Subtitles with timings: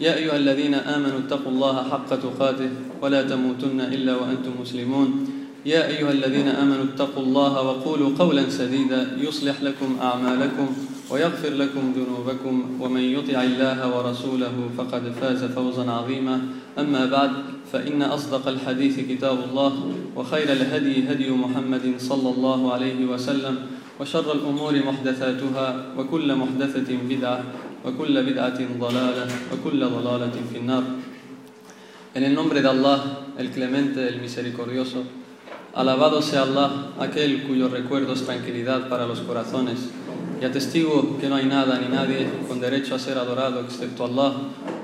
[0.00, 2.70] يا أيها الذين آمنوا اتقوا الله حق تقاته
[3.02, 5.08] ولا تموتن إلا وأنتم مسلمون.
[5.66, 10.68] يا أيها الذين آمنوا اتقوا الله وقولوا قولا سديدا يصلح لكم أعمالكم
[11.10, 12.54] ويغفر لكم ذنوبكم.
[12.80, 16.40] ومن يطع الله ورسوله فقد فاز فوزا عظيما.
[16.78, 17.30] أما بعد
[17.72, 19.72] فإن أصدق الحديث كتاب الله
[20.16, 23.56] وخير الهدي هدي محمد صلى الله عليه وسلم
[24.00, 27.40] وشر الأمور محدثاتها وكل محدثة بدعة
[27.85, 30.83] وكل بدعة ضلالة وكل ضلالة في النار
[32.13, 35.03] En el nombre de Allah, el clemente, el misericordioso,
[35.73, 39.79] alabado sea Allah, aquel cuyo recuerdo es tranquilidad para los corazones,
[40.41, 44.33] y atestigo que no hay nada ni nadie con derecho a ser adorado excepto Allah,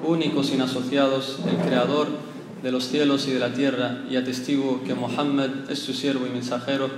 [0.05, 2.08] único sin asociados, el creador
[2.63, 6.30] de los cielos y de la tierra, y atestigo que Mohammed es su siervo y
[6.30, 6.89] mensajero,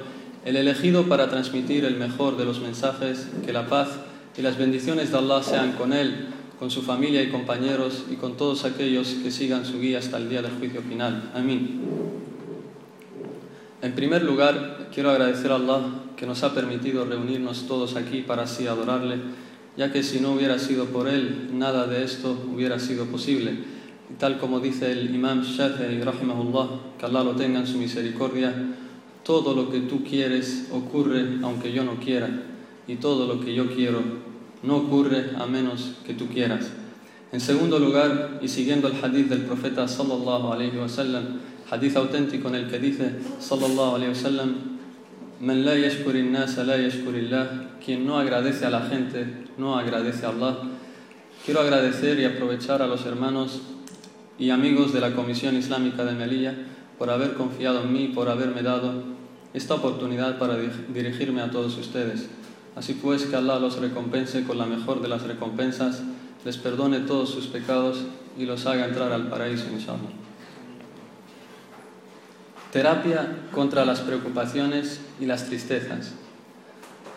[0.45, 3.89] el elegido para transmitir el mejor de los mensajes, que la paz
[4.36, 6.26] y las bendiciones de Allah sean con él,
[6.58, 10.28] con su familia y compañeros y con todos aquellos que sigan su guía hasta el
[10.28, 11.30] día del juicio final.
[11.34, 11.80] Amén.
[13.82, 15.82] En primer lugar, quiero agradecer a Allah
[16.16, 19.18] que nos ha permitido reunirnos todos aquí para así adorarle,
[19.76, 23.52] ya que si no hubiera sido por él, nada de esto hubiera sido posible.
[24.10, 26.68] Y tal como dice el imam Shafi'i, rahimahullah,
[26.98, 28.54] que Allah lo tenga en su misericordia,
[29.22, 32.28] todo lo que tú quieres ocurre aunque yo no quiera,
[32.86, 34.23] y todo lo que yo quiero
[34.64, 36.70] no ocurre a menos que tú quieras.
[37.32, 42.48] En segundo lugar, y siguiendo el hadith del profeta sallallahu alayhi wa sallam, hadith auténtico
[42.48, 44.74] en el que dice sallallahu alayhi wa sallam,
[45.40, 46.76] Man la nasa la
[47.84, 49.26] quien no agradece a la gente,
[49.58, 50.58] no agradece a Allah.
[51.44, 53.60] Quiero agradecer y aprovechar a los hermanos
[54.38, 56.54] y amigos de la Comisión Islámica de Melilla
[56.98, 59.02] por haber confiado en mí, por haberme dado
[59.52, 62.28] esta oportunidad para dirigirme a todos ustedes.
[62.76, 66.02] Así pues, que Allah los recompense con la mejor de las recompensas,
[66.44, 67.98] les perdone todos sus pecados
[68.36, 70.10] y los haga entrar al paraíso, inshallah.
[72.72, 76.14] Terapia contra las preocupaciones y las tristezas.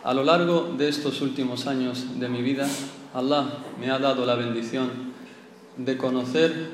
[0.03, 2.67] A lo largo de estos últimos años de mi vida,
[3.13, 3.45] Allah
[3.79, 4.89] me ha dado la bendición
[5.75, 6.69] de conocer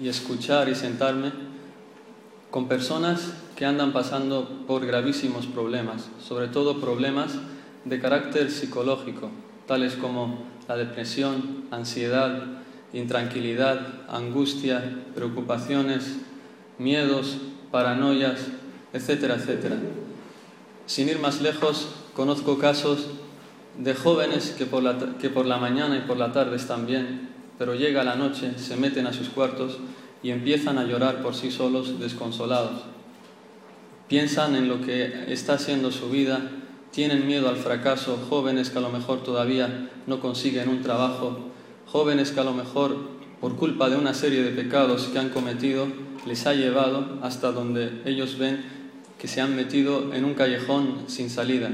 [0.00, 1.32] y escuchar y sentarme
[2.50, 7.32] con personas que andan pasando por gravísimos problemas, sobre todo problemas
[7.84, 9.30] de carácter psicológico,
[9.66, 12.42] tales como la depresión, ansiedad,
[12.92, 14.82] intranquilidad, angustia,
[15.14, 16.16] preocupaciones,
[16.78, 17.38] miedos,
[17.70, 18.48] paranoias,
[18.92, 19.76] etcétera, etcétera.
[20.86, 23.06] Sin ir más lejos, conozco casos
[23.78, 27.28] de jóvenes que por, la, que por la mañana y por la tarde están bien,
[27.58, 29.78] pero llega la noche, se meten a sus cuartos
[30.22, 32.82] y empiezan a llorar por sí solos, desconsolados.
[34.08, 36.40] Piensan en lo que está siendo su vida,
[36.92, 41.38] tienen miedo al fracaso, jóvenes que a lo mejor todavía no consiguen un trabajo,
[41.86, 42.96] jóvenes que a lo mejor
[43.40, 45.86] por culpa de una serie de pecados que han cometido
[46.26, 48.64] les ha llevado hasta donde ellos ven
[49.18, 51.70] que se han metido en un callejón sin salida.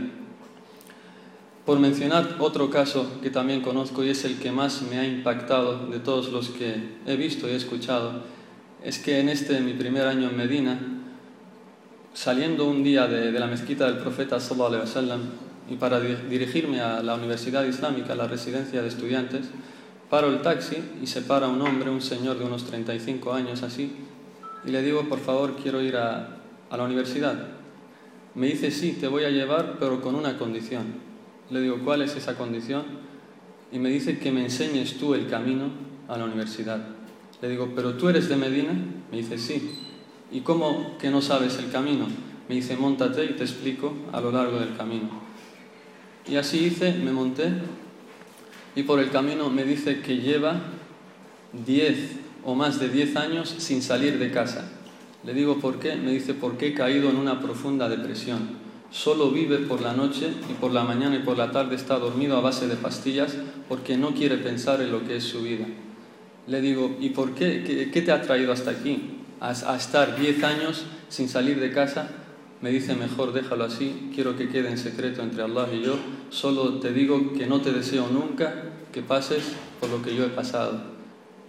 [1.64, 5.86] Por mencionar otro caso que también conozco y es el que más me ha impactado
[5.86, 6.74] de todos los que
[7.06, 8.22] he visto y escuchado,
[8.82, 10.78] es que en este mi primer año en Medina,
[12.14, 15.20] saliendo un día de, la mezquita del profeta sallallahu alaihi wasallam
[15.68, 19.46] y para dirigirme a la Universidad Islámica, a la residencia de estudiantes,
[20.08, 23.92] paro el taxi y se para un hombre, un señor de unos 35 años así,
[24.64, 26.38] y le digo, por favor, quiero ir a,
[26.70, 27.48] a la universidad.
[28.34, 30.84] Me dice, sí, te voy a llevar, pero con una condición.
[31.50, 32.84] Le digo, ¿cuál es esa condición?
[33.72, 35.70] Y me dice que me enseñes tú el camino
[36.08, 36.80] a la universidad.
[37.42, 38.72] Le digo, ¿pero tú eres de Medina?
[39.10, 39.83] Me dice, sí.
[40.34, 42.06] ¿Y cómo que no sabes el camino?
[42.48, 45.08] Me dice, montate y te explico a lo largo del camino.
[46.28, 47.52] Y así hice, me monté
[48.74, 50.60] y por el camino me dice que lleva
[51.64, 51.98] 10
[52.44, 54.68] o más de 10 años sin salir de casa.
[55.22, 55.94] Le digo, ¿por qué?
[55.94, 58.64] Me dice, porque he caído en una profunda depresión.
[58.90, 62.36] Solo vive por la noche y por la mañana y por la tarde está dormido
[62.36, 63.36] a base de pastillas
[63.68, 65.66] porque no quiere pensar en lo que es su vida.
[66.48, 67.88] Le digo, ¿y por qué?
[67.92, 69.23] ¿Qué, te ha traído hasta aquí?
[69.44, 72.08] A, a estar 10 años sin salir de casa.
[72.60, 75.96] Me dice, mejor déjalo así, quiero que quede en secreto entre Allah y yo.
[76.30, 78.54] Solo te digo que no te deseo nunca
[78.92, 80.80] que pases por lo que yo he pasado.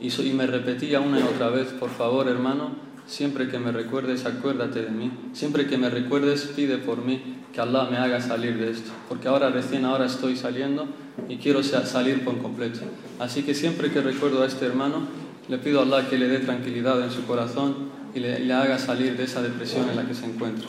[0.01, 4.25] Y, y me repetía una y otra vez, por favor hermano, Siempre que me recuerdes,
[4.25, 5.12] acuérdate de mí.
[5.33, 7.21] Siempre que me recuerdes, pide por mí
[7.53, 8.91] que Allah me haga salir de esto.
[9.07, 10.88] Porque ahora, recién ahora estoy saliendo
[11.30, 12.80] y quiero salir por completo.
[13.19, 15.07] Así que siempre que recuerdo a este hermano,
[15.47, 19.18] le pido a Allah que le dé tranquilidad en su corazón y le, haga salir
[19.18, 20.68] de esa depresión en la que se encuentra.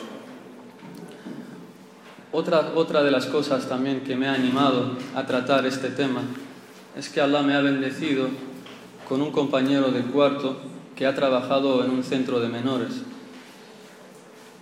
[2.31, 6.21] Otra, otra de las cosas también que me ha animado a tratar este tema
[6.95, 8.27] es que Allah me ha bendecido
[9.07, 10.57] con un compañero de cuarto
[10.95, 13.03] que ha trabajado en un centro de menores.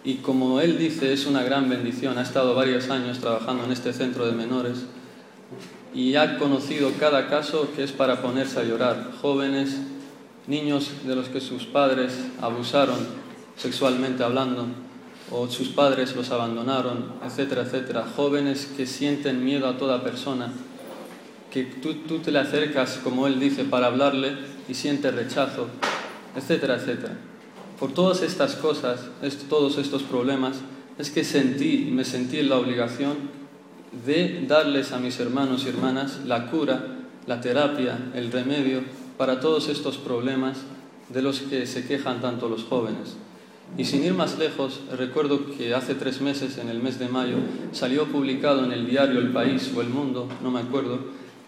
[0.03, 2.19] Y como él dice, es una gran bendición.
[2.19, 4.85] Ha estado varios años trabajando en este centro de menores
[5.95, 9.11] y ha conocido cada caso que es para ponerse a llorar.
[9.21, 9.77] Jóvenes,
[10.47, 12.99] niños de los que sus padres abusaron
[13.57, 14.67] sexualmente hablando
[15.31, 18.05] o sus padres los abandonaron, etcétera, etcétera.
[18.15, 20.51] Jóvenes que sienten miedo a toda persona,
[21.51, 24.35] que tú, tú te le acercas, como él dice, para hablarle
[24.67, 25.67] y siente rechazo
[26.35, 27.13] etcétera, etcétera.
[27.79, 28.99] Por todas estas cosas,
[29.49, 30.57] todos estos problemas,
[30.97, 33.15] es que sentí, me sentí en la obligación
[34.05, 36.85] de darles a mis hermanos y hermanas la cura,
[37.27, 38.81] la terapia, el remedio
[39.17, 40.57] para todos estos problemas
[41.09, 43.15] de los que se quejan tanto los jóvenes.
[43.77, 47.37] Y sin ir más lejos, recuerdo que hace tres meses, en el mes de mayo,
[47.71, 50.99] salió publicado en el diario El País o El Mundo, no me acuerdo,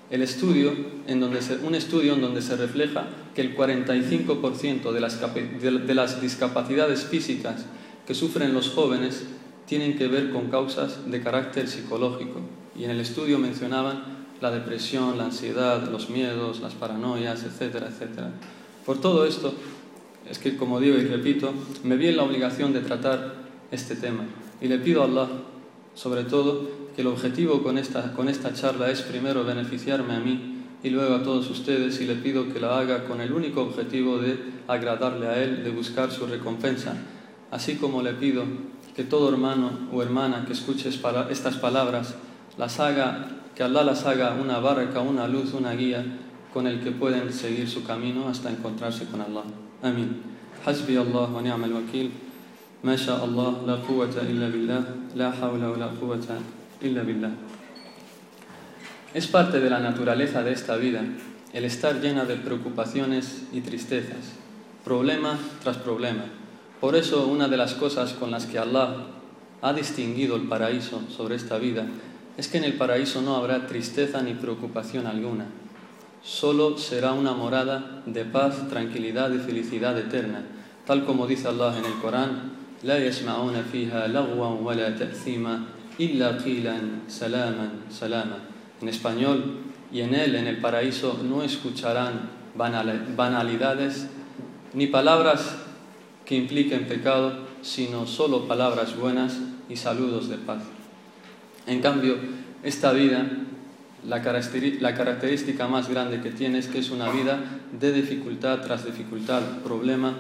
[0.09, 0.73] el estudio
[1.07, 6.21] en donde un estudio en donde se refleja que el 45% de las, de las
[6.21, 7.65] discapacidades físicas
[8.05, 9.25] que sufren los jóvenes
[9.65, 12.39] tienen que ver con causas de carácter psicológico.
[12.77, 18.31] Y en el estudio mencionaban la depresión, la ansiedad, los miedos, las paranoias, etcétera, etcétera.
[18.85, 19.53] Por todo esto,
[20.29, 21.53] es que como digo y repito,
[21.83, 23.35] me vi en la obligación de tratar
[23.71, 24.23] este tema.
[24.61, 25.27] Y le pido a Allah,
[25.93, 30.63] sobre todo, que el objetivo con esta, con esta charla es primero beneficiarme a mí
[30.83, 34.17] y luego a todos ustedes y le pido que la haga con el único objetivo
[34.17, 34.37] de
[34.67, 36.95] agradarle a Él, de buscar su recompensa.
[37.51, 38.43] Así como le pido
[38.95, 42.15] que todo hermano o hermana que escuche estas palabras
[42.57, 43.27] las haga,
[43.57, 46.06] que Allah las haga una barca, una luz, una guía
[46.54, 49.45] con el que pueden seguir su camino hasta encontrarse con Allah.
[49.81, 50.21] Amén.
[50.63, 52.12] Hasbi Allah wa ni'mal wakil.
[52.83, 56.38] Ma Allah, la quwwata illa billah, la hawla wa la quwwata
[59.13, 61.01] es parte de la naturaleza de esta vida
[61.54, 64.33] el estar llena de preocupaciones y tristezas,
[64.83, 66.25] problema tras problema.
[66.80, 69.07] Por eso una de las cosas con las que Allah
[69.63, 71.88] ha distinguido el paraíso sobre esta vida
[72.36, 75.46] es que en el paraíso no habrá tristeza ni preocupación alguna.
[76.22, 80.44] Solo será una morada de paz, tranquilidad y felicidad eterna,
[80.86, 82.52] tal como dice Allah en el Corán,
[82.82, 88.38] لا يسمعون فيها لغوا ولا تأثيما illa qilan salaman salama.
[88.80, 89.60] En español,
[89.92, 94.08] y en él, en el paraíso, no escucharán banalidades
[94.72, 95.56] ni palabras
[96.24, 99.38] que impliquen pecado, sino solo palabras buenas
[99.69, 100.62] y saludos de paz.
[101.68, 102.16] En cambio,
[102.64, 103.30] esta vida,
[104.04, 107.40] la característica más grande que tiene es que es una vida
[107.80, 110.14] de dificultad tras dificultad, problema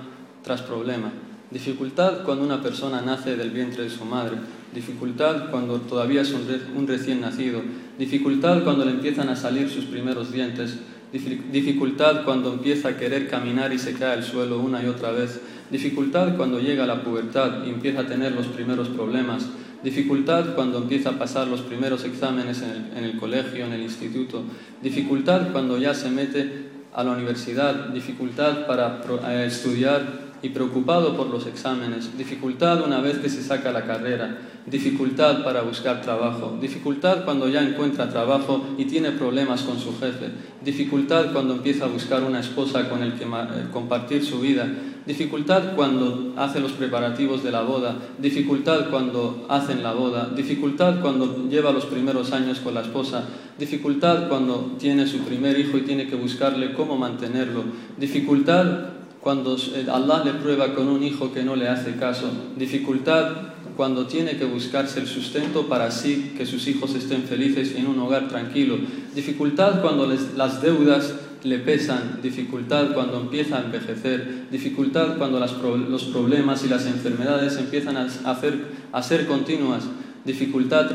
[0.43, 1.11] tras problema.
[1.51, 4.37] Dificultad cuando una persona nace del vientre de su madre,
[4.73, 7.61] dificultad cuando todavía es un, recién nacido,
[7.97, 10.77] dificultad cuando le empiezan a salir sus primeros dientes,
[11.11, 15.39] dificultad cuando empieza a querer caminar y se cae al suelo una y otra vez,
[15.71, 19.47] dificultad cuando llega a la pubertad y empieza a tener los primeros problemas,
[19.83, 23.81] dificultad cuando empieza a pasar los primeros exámenes en el, en el colegio, en el
[23.81, 24.43] instituto,
[24.81, 29.01] dificultad cuando ya se mete a la universidad, dificultad para
[29.45, 35.43] estudiar y preocupado por los exámenes, dificultad una vez que se saca la carrera, dificultad
[35.43, 40.29] para buscar trabajo, dificultad cuando ya encuentra trabajo y tiene problemas con su jefe,
[40.63, 44.67] dificultad cuando empieza a buscar una esposa con el que eh, compartir su vida,
[45.07, 51.47] dificultad cuando hace los preparativos de la boda, dificultad cuando hacen la boda, dificultad cuando
[51.49, 53.23] lleva los primeros años con la esposa,
[53.57, 57.63] dificultad cuando tiene su primer hijo y tiene que buscarle cómo mantenerlo,
[57.97, 58.89] dificultad
[59.21, 59.57] cuando
[59.91, 63.31] Allah le prueba con un hijo que no le hace caso, dificultad
[63.77, 67.99] cuando tiene que buscarse el sustento para así que sus hijos estén felices en un
[67.99, 68.77] hogar tranquilo,
[69.15, 71.13] dificultad cuando las deudas
[71.43, 77.97] le pesan, dificultad cuando empieza a envejecer, dificultad cuando los problemas y las enfermedades empiezan
[77.97, 78.55] a, hacer,
[78.91, 79.83] a ser continuas,
[80.25, 80.89] dificultad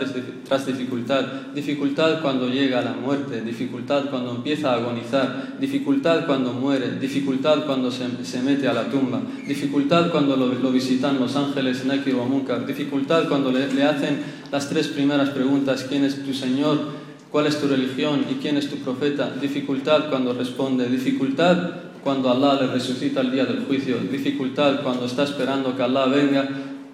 [0.47, 6.99] tras, dificultad, dificultad cuando llega la muerte, dificultad cuando empieza a agonizar, dificultad cuando muere,
[7.01, 12.67] dificultad cuando se, mete a la tumba, dificultad cuando lo, visitan los ángeles Nakir o
[12.67, 14.21] dificultad cuando le hacen
[14.53, 17.02] las tres primeras preguntas, ¿quién es tu Señor?
[17.33, 19.33] ¿Cuál es tu religión y quién es tu profeta?
[19.41, 21.57] Dificultad cuando responde, dificultad
[22.05, 26.47] cuando Allah le resucita el día del juicio, dificultad cuando está esperando que Allah venga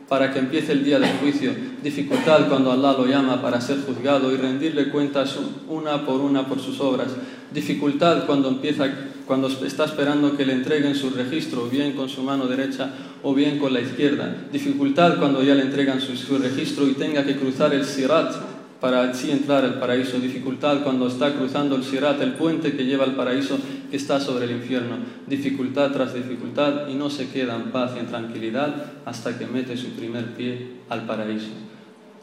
[0.09, 1.53] para que empiece el día del juicio,
[1.83, 5.37] dificultad cuando Allah lo llama para ser juzgado y rendirle cuentas
[5.69, 7.09] una por una por sus obras,
[7.53, 8.87] dificultad cuando empieza
[9.27, 12.93] cuando está esperando que le entreguen su registro, bien con su mano derecha
[13.25, 17.27] o bien con la izquierda, dificultad cuando ya le entregan su, su registro y tenga
[17.27, 22.21] que cruzar el sirat para así entrar al paraíso, dificultad cuando está cruzando el sirat,
[22.21, 23.59] el puente que lleva al paraíso
[23.91, 28.01] que está sobre el infierno, dificultad tras dificultad y no se queda en paz y
[28.01, 31.49] en tranquilidad hasta que mete su primer pie al paraíso.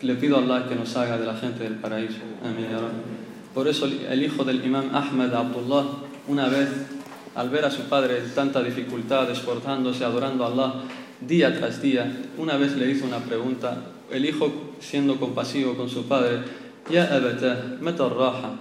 [0.01, 2.19] Le pido a Allah que nos haga de la gente del paraíso.
[2.43, 2.67] Amén.
[3.53, 5.85] Por eso el hijo del imam Ahmed Abdullah,
[6.27, 6.69] una vez,
[7.35, 10.73] al ver a su padre en tanta dificultad, esforzándose, adorando a Allah
[11.21, 16.05] día tras día, una vez le hizo una pregunta el hijo siendo compasivo con su
[16.05, 16.39] padre,
[16.91, 18.53] Ya abata, meta raja,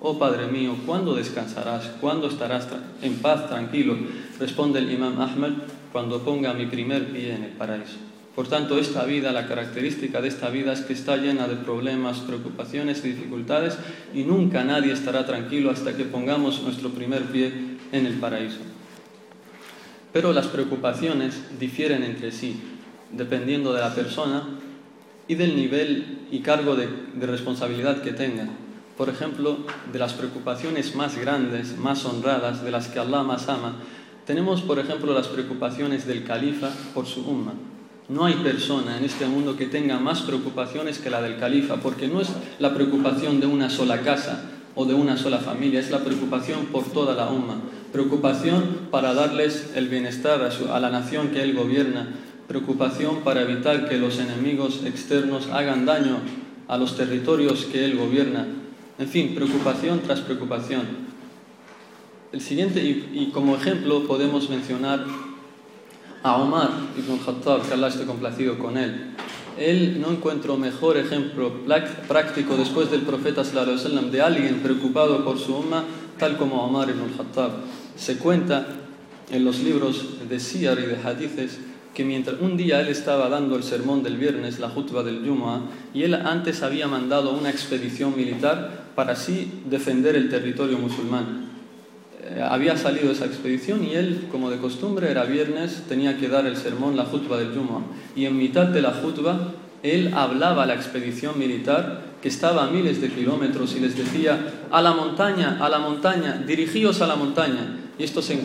[0.00, 1.92] oh padre mío, ¿cuándo descansarás?
[2.00, 2.66] ¿Cuándo estarás
[3.02, 3.96] en paz, tranquilo?
[4.40, 5.52] Responde el imam Ahmed,
[5.92, 7.98] cuando ponga mi primer pie en el paraíso.
[8.34, 12.18] Por tanto, esta vida, la característica de esta vida es que está llena de problemas,
[12.18, 13.78] preocupaciones y dificultades
[14.14, 17.52] y nunca nadie estará tranquilo hasta que pongamos nuestro primer pie
[17.90, 18.58] en el paraíso.
[20.12, 22.60] Pero las preocupaciones difieren entre sí,
[23.12, 24.44] dependiendo de la persona
[25.28, 26.88] y del nivel y cargo de,
[27.20, 28.48] responsabilidad que tenga.
[28.96, 29.58] Por ejemplo,
[29.92, 33.76] de las preocupaciones más grandes, más honradas, de las que Allah más ama,
[34.26, 37.52] tenemos, por ejemplo, las preocupaciones del califa por su umma.
[38.08, 42.08] No hay persona en este mundo que tenga más preocupaciones que la del califa, porque
[42.08, 46.00] no es la preocupación de una sola casa o de una sola familia, es la
[46.00, 47.56] preocupación por toda la umma.
[47.92, 52.08] Preocupación para darles el bienestar a, a la nación que él gobierna,
[52.46, 56.18] preocupación para evitar que los enemigos externos hagan daño
[56.68, 58.46] a los territorios que él gobierna.
[58.98, 61.08] En fin, preocupación tras preocupación.
[62.30, 65.06] El siguiente, y, como ejemplo podemos mencionar
[66.22, 69.14] a Omar ibn Khattab, que Allah esté complacido con él.
[69.58, 71.52] Él no encuentro mejor ejemplo
[72.06, 75.84] práctico después del profeta de alguien preocupado por su umma,
[76.18, 77.52] tal como Omar ibn Khattab.
[77.98, 78.66] Se cuenta
[79.30, 81.58] en los libros de Siyar y de Hadithes
[81.94, 85.62] que mientras un día él estaba dando el sermón del viernes, la jutba del Yuma,
[85.92, 91.48] y él antes había mandado una expedición militar para así defender el territorio musulmán.
[92.22, 96.46] Eh, había salido esa expedición y él, como de costumbre, era viernes, tenía que dar
[96.46, 97.82] el sermón, la jutba del Yuma.
[98.14, 102.70] Y en mitad de la jutba, él hablaba a la expedición militar que estaba a
[102.70, 107.16] miles de kilómetros y les decía, a la montaña, a la montaña, dirigíos a la
[107.16, 107.78] montaña.
[107.98, 108.38] Y esto se,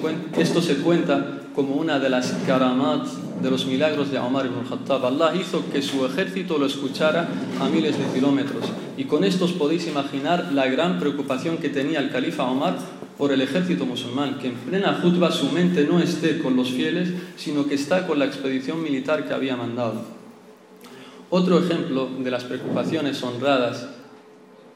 [0.78, 3.06] cuenta como una de las karamat
[3.42, 5.06] de los milagros de Omar ibn Khattab.
[5.06, 7.28] Allah hizo que su ejército lo escuchara
[7.60, 8.66] a miles de kilómetros.
[8.98, 12.78] Y con esto os podéis imaginar la gran preocupación que tenía el califa Omar
[13.18, 17.10] por el ejército musulmán, que en plena jutba su mente no esté con los fieles,
[17.38, 20.23] sino que está con la expedición militar que había mandado.
[21.36, 23.88] Otro ejemplo de las preocupaciones honradas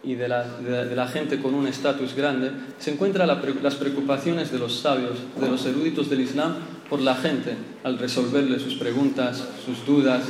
[0.04, 2.50] y de la, gente con un estatus grande,
[2.80, 6.56] se encuentran las preocupaciones de los sabios, de los eruditos del Islam,
[6.90, 10.24] por la gente al resolverle sus preguntas, sus dudas.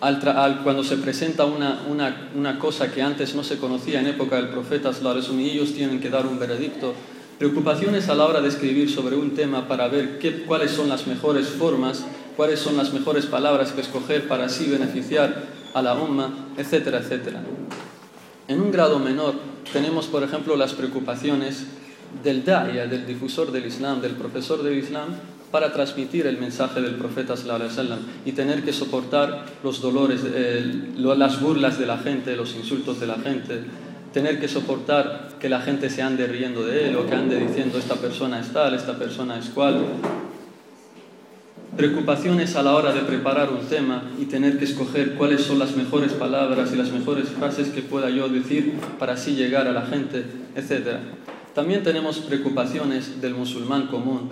[0.00, 1.80] Al, cuando se presenta una,
[2.36, 6.08] una, cosa que antes no se conocía en época del profeta, y ellos tienen que
[6.08, 6.94] dar un veredicto.
[7.36, 11.08] Preocupaciones a la hora de escribir sobre un tema para ver qué, cuáles son las
[11.08, 12.04] mejores formas,
[12.40, 15.42] cuáles son las mejores palabras que escoger para así beneficiar
[15.74, 17.42] a la umma, etcétera, etcétera.
[18.48, 19.34] En un grado menor
[19.74, 21.66] tenemos, por ejemplo, las preocupaciones
[22.24, 25.08] del da'ya, del difusor del Islam, del profesor del Islam,
[25.50, 31.42] para transmitir el mensaje del profeta sallam, y tener que soportar los dolores, eh, las
[31.42, 33.64] burlas de la gente, los insultos de la gente,
[34.14, 37.76] tener que soportar que la gente se ande riendo de él o que ande diciendo
[37.76, 39.84] esta persona es tal, esta persona es cual.
[41.76, 45.76] Preocupaciones a la hora de preparar un tema y tener que escoger cuáles son las
[45.76, 49.82] mejores palabras y las mejores frases que pueda yo decir para así llegar a la
[49.82, 50.24] gente,
[50.56, 50.98] etc.
[51.54, 54.30] También tenemos preocupaciones del musulmán común,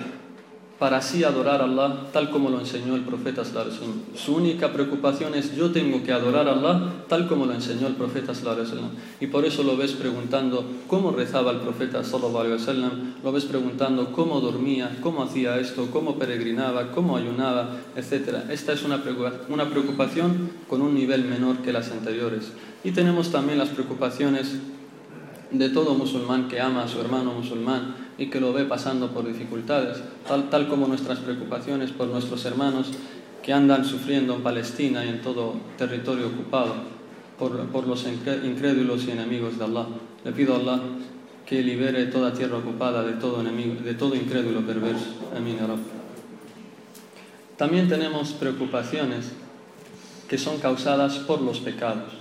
[0.78, 4.14] para así adorar a Allah tal como lo enseñó el profeta sallallahu.
[4.14, 7.94] Su única preocupación es yo tengo que adorar a Allah tal como lo enseñó el
[7.94, 8.90] profeta sallallahu.
[9.20, 12.58] Y por eso lo ves preguntando cómo rezaba el profeta sallallahu
[13.24, 18.44] lo ves preguntando cómo dormía, cómo hacía esto, cómo peregrinaba, cómo ayunaba, etc.
[18.50, 22.52] Esta es una preocupación con un nivel menor que las anteriores.
[22.84, 24.54] Y tenemos también las preocupaciones
[25.50, 29.26] de todo musulmán que ama a su hermano musulmán y que lo ve pasando por
[29.26, 32.88] dificultades, tal, tal como nuestras preocupaciones por nuestros hermanos
[33.42, 36.74] que andan sufriendo en Palestina y en todo territorio ocupado
[37.38, 39.86] por, por los incrédulos y enemigos de Allah.
[40.24, 40.80] Le pido a Allah
[41.46, 45.14] que libere toda tierra ocupada de todo, enemigo, de todo incrédulo perverso.
[45.34, 45.56] Amén.
[47.56, 49.32] También tenemos preocupaciones
[50.28, 52.12] que son causadas por los pecados.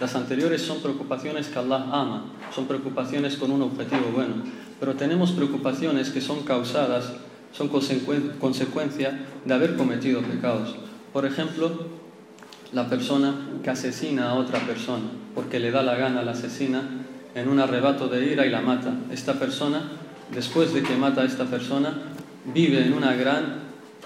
[0.00, 5.32] Las anteriores son preocupaciones que Allah ama, son preocupaciones con un objetivo bueno pero tenemos
[5.32, 7.12] preocupaciones que son causadas,
[7.52, 10.74] son consecuencia de haber cometido pecados.
[11.12, 11.70] Por ejemplo,
[12.72, 15.04] la persona que asesina a otra persona,
[15.34, 16.82] porque le da la gana la asesina
[17.34, 18.94] en un arrebato de ira y la mata.
[19.12, 19.82] Esta persona,
[20.34, 21.92] después de que mata a esta persona,
[22.52, 23.60] vive en una gran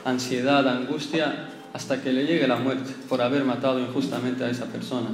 [0.05, 5.09] ansiedad, angustia, hasta que le llegue la muerte por haber matado injustamente a esa persona.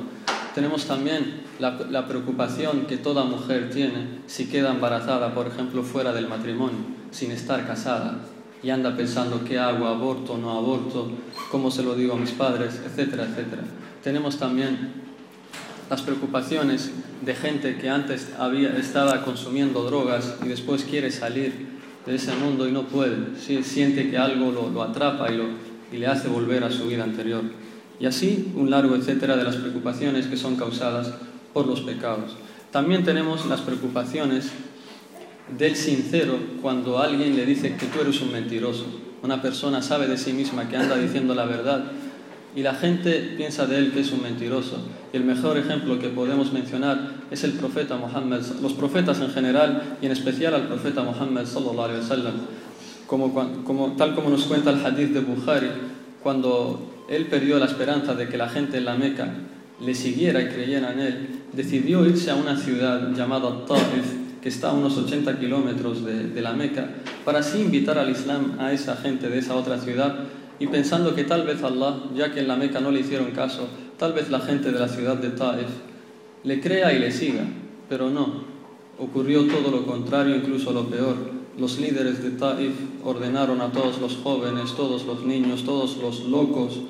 [0.54, 6.28] Tenemos también la, preocupación que toda mujer tiene si queda embarazada, por ejemplo, fuera del
[6.28, 6.78] matrimonio,
[7.10, 8.20] sin estar casada,
[8.62, 11.10] y anda pensando qué hago, aborto, no aborto,
[11.50, 13.62] cómo se lo digo a mis padres, etcétera, etcétera.
[14.04, 14.92] Tenemos también
[15.90, 21.74] las preocupaciones de gente que antes había, estaba consumiendo drogas y después quiere salir
[22.06, 23.16] de ese mundo y no puede,
[23.64, 25.44] siente que algo lo, lo atrapa y, lo,
[25.92, 27.42] y le hace volver a su vida anterior.
[28.00, 31.12] Y así un largo etcétera de las preocupaciones que son causadas
[31.52, 32.36] por los pecados.
[32.70, 34.50] También tenemos las preocupaciones
[35.56, 38.86] del sincero cuando alguien le dice que tú eres un mentiroso.
[39.22, 41.84] Una persona sabe de sí misma que anda diciendo la verdad
[42.56, 44.78] y la gente piensa de él que es un mentiroso.
[45.12, 49.96] Y el mejor ejemplo que podemos mencionar es el profeta Muhammad, los profetas en general
[50.00, 52.34] y en especial al profeta Muhammad sallallahu alaihi wasallam.
[53.06, 53.32] Como,
[53.64, 55.68] como, tal como nos cuenta el hadith de Bukhari,
[56.22, 59.32] cuando él perdió la esperanza de que la gente en la Meca
[59.80, 64.70] le siguiera y creyera en él, decidió irse a una ciudad llamada Ta'if, que está
[64.70, 66.88] a unos 80 kilómetros de, de, la Meca,
[67.24, 70.16] para así invitar al Islam a esa gente de esa otra ciudad
[70.58, 73.68] y pensando que tal vez Allah, ya que en la Meca no le hicieron caso,
[73.98, 75.68] tal vez la gente de la ciudad de Ta'if
[76.44, 77.44] le crea y le siga,
[77.88, 78.44] pero no,
[78.98, 81.16] ocurrió todo lo contrario, incluso lo peor.
[81.58, 82.74] Los líderes de Taif
[83.04, 86.80] ordenaron a todos los jóvenes, todos los niños, todos los locos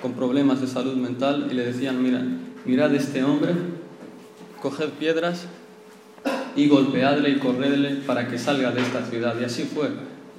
[0.00, 2.22] con problemas de salud mental y le decían, mira,
[2.64, 3.52] mirad este hombre,
[4.60, 5.46] coged piedras
[6.56, 9.34] y golpeadle y corredle para que salga de esta ciudad.
[9.40, 9.90] Y así fue.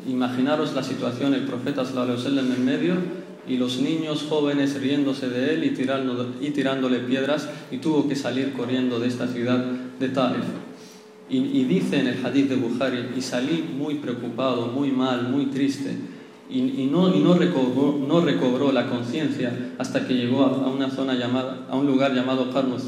[0.07, 2.95] Imaginaros la situación, el profeta sallallahu en medio
[3.47, 8.53] y los niños jóvenes riéndose de él y, y tirándole piedras y tuvo que salir
[8.53, 9.65] corriendo de esta ciudad
[9.99, 10.43] de Taif.
[11.29, 15.95] Y, dice en el hadith de Bukhari, y salí muy preocupado, muy mal, muy triste,
[16.53, 21.87] y, no, no, recobró, la conciencia hasta que llegó a, una zona llamada, a un
[21.87, 22.83] lugar llamado Qarnus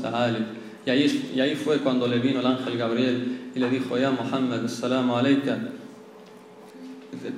[0.85, 4.11] Y ahí, y ahí fue cuando le vino el ángel Gabriel y le dijo, ya
[4.11, 5.57] Muhammad, salamu alayka,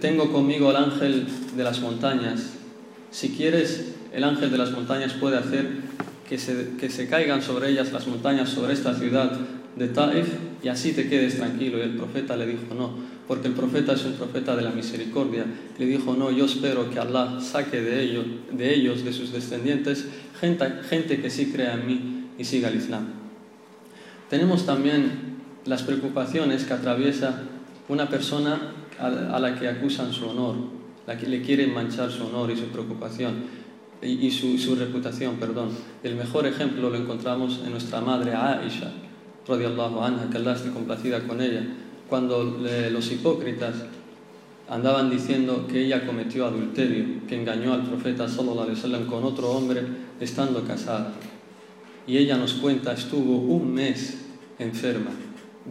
[0.02, 2.54] tengo conmigo el ángel de las montañas.
[3.10, 5.70] Si quieres, el ángel de las montañas puede hacer
[6.28, 9.32] que se, que se caigan sobre ellas las montañas, sobre esta ciudad,
[9.78, 10.28] de Taif
[10.64, 11.78] y así te quedes tranquilo.
[11.78, 12.92] Y el profeta le dijo, no,
[13.28, 15.46] porque el profeta es un profeta de la misericordia.
[15.78, 20.08] Le dijo, no, yo espero que Allah saque de ellos, de, ellos, de sus descendientes,
[20.40, 23.08] gente, gente que sí crea en mí y siga el Islam.
[24.30, 27.42] Tenemos también las preocupaciones que atraviesa
[27.90, 30.56] una persona a la que acusan su honor,
[31.06, 33.36] la que le quieren manchar su honor y su preocupación
[34.02, 35.70] y, su, su reputación, perdón.
[36.04, 38.92] El mejor ejemplo lo encontramos en nuestra madre Aisha,
[39.50, 41.66] anha, que Allah esté complacida con ella,
[42.10, 42.60] cuando
[42.92, 43.76] los hipócritas
[44.70, 49.52] andaban diciendo que ella cometió adulterio, que engañó al profeta sallallahu alaihi wasallam con otro
[49.52, 49.82] hombre
[50.20, 51.14] estando casada.
[52.06, 54.26] Y ella nos cuenta, estuvo un mes
[54.60, 55.12] enferma,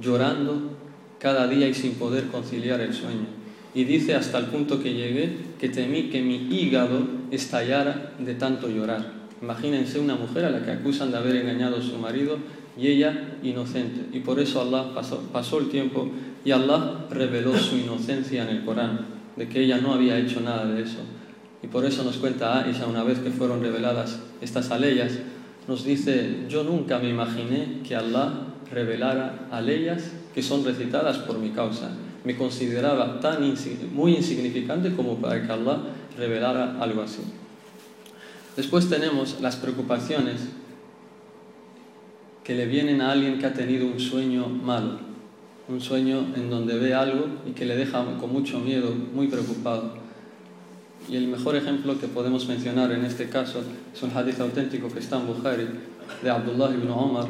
[0.00, 0.76] llorando
[1.18, 3.26] cada día y sin poder conciliar el sueño.
[3.74, 8.68] Y dice hasta el punto que llegué que temí que mi hígado estallara de tanto
[8.68, 9.12] llorar.
[9.42, 12.38] Imagínense una mujer a la que acusan de haber engañado a su marido
[12.76, 14.16] y ella inocente.
[14.16, 16.08] Y por eso Allah pasó, pasó, el tiempo
[16.44, 20.66] y Allah reveló su inocencia en el Corán, de que ella no había hecho nada
[20.66, 20.98] de eso.
[21.62, 25.18] Y por eso nos cuenta Aisha, una vez que fueron reveladas estas aleyas,
[25.66, 28.32] nos dice, yo nunca me imaginé que Allah
[28.70, 31.90] revelara aleyas que son recitadas por mi causa.
[32.24, 33.54] me consideraba tan
[33.92, 35.78] muy insignificante como para que Allah
[36.18, 37.22] revelara algo así.
[38.56, 40.40] Después tenemos las preocupaciones
[42.46, 45.00] que le vienen a alguien que ha tenido un sueño malo,
[45.68, 49.94] un sueño en donde ve algo y que le deja con mucho miedo, muy preocupado.
[51.08, 55.00] Y el mejor ejemplo que podemos mencionar en este caso es un hadith auténtico que
[55.00, 55.66] está en Bukhari
[56.22, 57.26] de Abdullah ibn Omar.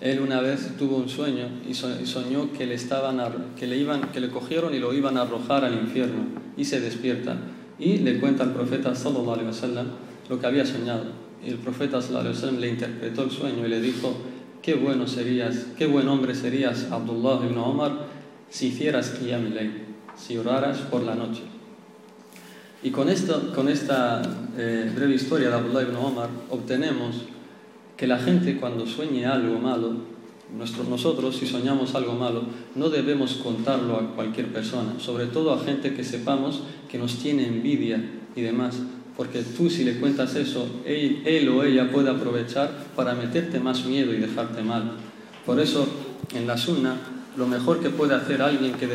[0.00, 3.20] Él una vez tuvo un sueño y soñó que le, estaban
[3.58, 6.24] que le, iban, que le cogieron y lo iban a arrojar al infierno
[6.56, 7.36] y se despierta.
[7.78, 9.86] Y le cuenta al profeta sallallahu alaihi wasallam
[10.30, 11.04] lo que había soñado.
[11.44, 14.29] Y el profeta sallallahu alaihi wasallam le interpretó el sueño y le dijo,
[14.62, 18.06] qué bueno serías, qué buen hombre serías Abdullah ibn Omar
[18.48, 19.52] si hicieras qiyam
[20.16, 21.42] si oraras por la noche.
[22.82, 24.22] Y con, esto, con esta
[24.56, 27.16] eh, breve historia de Abdullah ibn Omar obtenemos
[27.96, 29.92] que la gente cuando sueñe algo malo,
[30.88, 32.42] nosotros si soñamos algo malo,
[32.74, 37.46] no debemos contarlo a cualquier persona, sobre todo a gente que sepamos que nos tiene
[37.46, 38.02] envidia
[38.34, 38.80] y demás,
[39.16, 43.84] porque tú si le cuentas eso, él, él o ella puede aprovechar para meterte más
[43.84, 44.92] miedo y dejarte mal.
[45.44, 45.86] Por eso
[46.34, 46.96] en la sunna
[47.36, 48.88] lo mejor que puede hacer alguien que,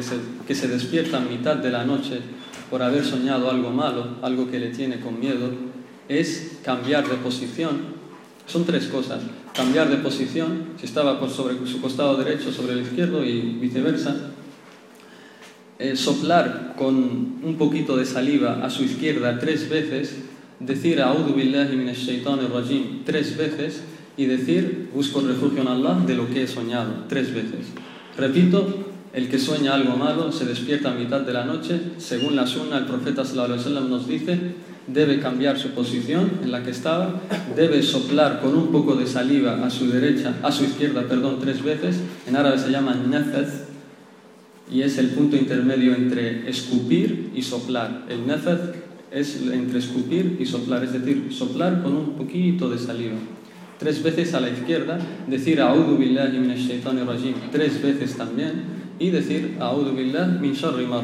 [0.47, 2.19] que se despierta en mitad de la noche
[2.69, 5.51] por haber soñado algo malo, algo que le tiene con miedo,
[6.09, 7.95] es cambiar de posición.
[8.47, 9.21] Son tres cosas.
[9.53, 14.31] Cambiar de posición, si estaba sobre su costado derecho, sobre el izquierdo y viceversa.
[15.77, 16.95] Eh, soplar con
[17.43, 20.15] un poquito de saliva a su izquierda tres veces,
[20.61, 23.83] decir A'udhu billahi minash rajim tres veces
[24.15, 27.67] y decir busco refugio en Allah de lo que he soñado tres veces.
[28.17, 31.77] Repito, el que sueña algo malo se despierta a mitad de la noche.
[31.97, 34.39] Según la sunna, el profeta sallallahu nos dice,
[34.87, 37.21] debe cambiar su posición en la que estaba,
[37.53, 41.61] debe soplar con un poco de saliva a su derecha, a su izquierda, perdón, tres
[41.61, 41.97] veces.
[42.27, 43.64] En árabe se llama nefez
[44.71, 48.05] y es el punto intermedio entre escupir y soplar.
[48.09, 48.59] El nefez
[49.11, 53.15] es entre escupir y soplar, es decir, soplar con un poquito de saliva.
[53.77, 58.63] Tres veces a la izquierda, decir A'udhu billahi minash rajim tres veces también
[58.99, 61.01] y decir A'udhu billah min sharri ma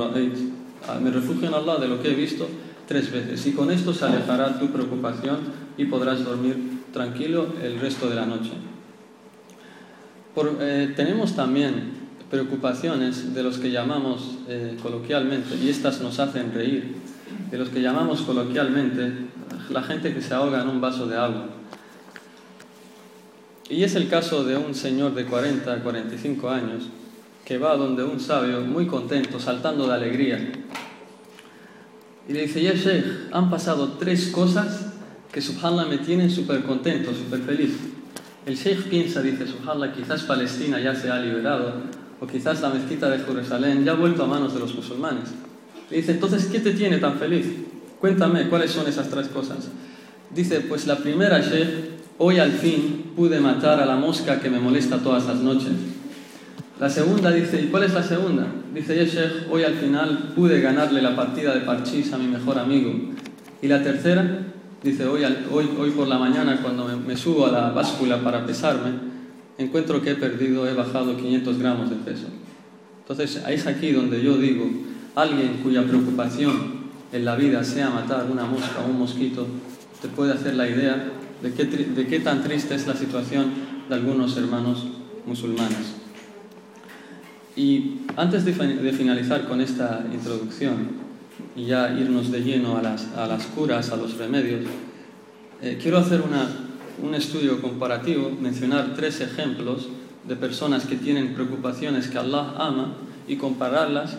[0.87, 2.47] ah, Me refugio en Allah de lo que he visto
[2.87, 3.45] tres veces.
[3.45, 5.39] Y con esto se alejará tu preocupación
[5.77, 6.57] y podrás dormir
[6.93, 8.51] tranquilo el resto de la noche.
[10.61, 12.00] Eh, tenemos también
[12.31, 16.95] preocupaciones de los que llamamos eh, coloquialmente, y estas nos hacen reír,
[17.51, 19.11] de los que llamamos coloquialmente
[19.69, 21.45] la gente que se ahoga en un vaso de agua.
[23.69, 26.83] Y es el caso de un señor de 40, 45 años,
[27.43, 30.51] que va donde un sabio muy contento, saltando de alegría.
[32.27, 34.87] Y le dice, ya Sheikh, han pasado tres cosas
[35.33, 37.77] que subhanallah me tienen súper contento, súper feliz.
[38.45, 41.73] El Sheikh piensa, dice, subhanallah, quizás Palestina ya se ha liberado,
[42.21, 45.29] o quizás la mezquita de Jerusalén ya ha vuelto a manos de los musulmanes.
[45.89, 47.47] Le dice, entonces, ¿qué te tiene tan feliz?
[47.99, 49.67] Cuéntame, ¿cuáles son esas tres cosas?
[50.33, 54.59] Dice, pues la primera, Sheikh, hoy al fin pude matar a la mosca que me
[54.59, 55.73] molesta todas las noches.
[56.79, 58.47] La segunda dice, ¿y cuál es la segunda?
[58.73, 62.91] Dice, Yeshech, hoy al final pude ganarle la partida de parchís a mi mejor amigo.
[63.61, 64.47] Y la tercera,
[64.81, 69.10] dice, hoy, hoy, hoy por la mañana cuando me, subo a la báscula para pesarme,
[69.61, 72.27] encuentro que he perdido, he bajado 500 gramos de peso.
[73.01, 74.69] Entonces, es aquí donde yo digo,
[75.15, 79.47] alguien cuya preocupación en la vida sea matar una mosca o un mosquito,
[80.01, 83.51] te puede hacer la idea de qué, de qué tan triste es la situación
[83.89, 84.85] de algunos hermanos
[85.25, 86.01] musulmanes.
[87.55, 88.53] Y antes de,
[88.93, 91.11] finalizar con esta introducción
[91.55, 94.61] y ya irnos de lleno a las, a las curas, a los remedios,
[95.61, 96.47] eh, quiero hacer una,
[97.01, 99.87] un estudio comparativo, mencionar tres ejemplos
[100.27, 102.93] de personas que tienen preocupaciones que Allah ama
[103.27, 104.17] y compararlas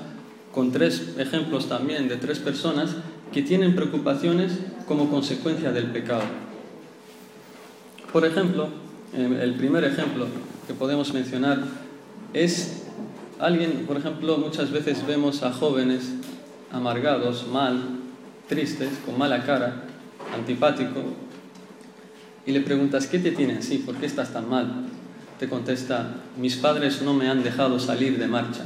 [0.53, 2.97] con tres ejemplos también de tres personas
[3.33, 6.25] que tienen preocupaciones como consecuencia del pecado.
[8.12, 8.68] Por ejemplo,
[9.14, 10.27] eh, el primer ejemplo
[10.66, 11.61] que podemos mencionar
[12.35, 12.83] es
[13.42, 16.12] Alguien, por ejemplo, muchas veces vemos a jóvenes
[16.71, 17.99] amargados, mal,
[18.49, 19.83] tristes, con mala cara,
[20.33, 21.01] antipático,
[22.46, 23.78] y le preguntas, ¿qué te tiene así?
[23.78, 24.87] ¿Por qué estás tan mal?
[25.38, 28.64] Te contesta, mis padres no me han dejado salir de marcha.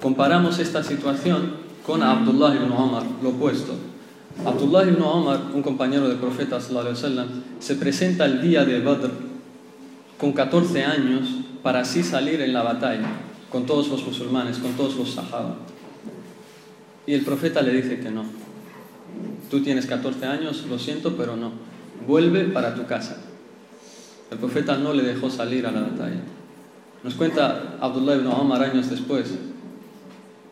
[0.00, 1.54] Comparamos esta situación
[1.86, 3.74] con Abdullah ibn Omar, lo opuesto.
[4.44, 9.10] Abdullah ibn Omar, un compañero del profeta se presenta el día de Badr
[10.18, 11.28] con 14 años
[11.62, 13.08] para así salir en la batalla
[13.52, 15.56] con todos los musulmanes, con todos los sahaba.
[17.06, 18.24] Y el profeta le dice que no.
[19.50, 21.52] Tú tienes 14 años, lo siento, pero no.
[22.06, 23.16] Vuelve para tu casa.
[24.30, 26.20] El profeta no le dejó salir a la batalla.
[27.04, 29.34] Nos cuenta Abdullah ibn Omar años después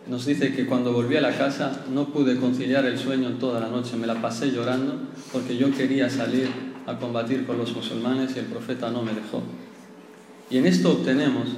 [0.06, 3.68] nos dice que cuando volví a la casa no pude conciliar el sueño toda la
[3.68, 4.98] noche, me la pasé llorando
[5.32, 6.48] porque yo quería salir
[6.86, 9.42] a combatir con los musulmanes y el profeta no me dejó.
[10.50, 11.50] Y en esto obtenemos,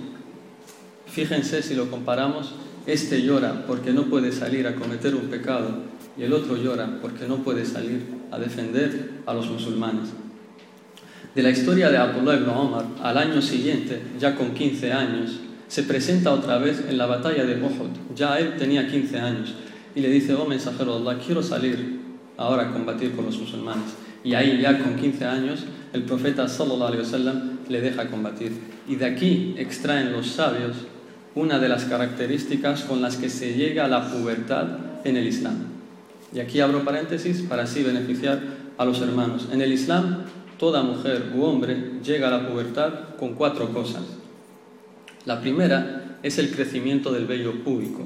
[1.07, 2.53] fíjense si lo comparamos,
[2.87, 5.71] este llora porque no puede salir a cometer un pecado
[6.16, 10.11] y el otro llora porque no puede salir a defender a los musulmanes.
[11.35, 15.85] De la historia de Abdullah ibn Omar, al año siguiente, ya con 15 años, se
[15.85, 17.88] presenta otra vez en la batalla de Uhud.
[18.14, 19.55] Ya él tenía 15 años
[19.94, 22.01] y le dice, oh mensajero de Allah, quiero salir
[22.37, 23.94] ahora a combatir con los musulmanes.
[24.22, 26.92] Y ahí ya con 15 años el profeta sallallahu
[27.68, 28.53] le deja combatir.
[28.87, 30.77] Y de aquí extraen los sabios
[31.35, 34.66] una de las características con las que se llega a la pubertad
[35.05, 35.72] en el Islam.
[36.35, 38.40] Y aquí abro paréntesis para así beneficiar
[38.79, 39.49] a los hermanos.
[39.53, 40.25] En el Islam,
[40.59, 44.03] toda mujer u hombre llega a la pubertad con cuatro cosas.
[45.27, 48.03] La primera es el crecimiento del vello púbico.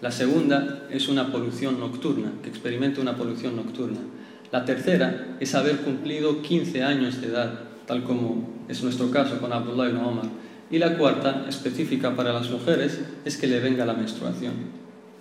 [0.00, 3.98] La segunda es una polución nocturna, que experimenta una polución nocturna.
[4.52, 9.52] La tercera es haber cumplido 15 años de edad, tal como es nuestro caso con
[9.52, 10.26] Abdullah ibn Omar.
[10.70, 14.52] Y la cuarta, específica para las mujeres, es que le venga la menstruación.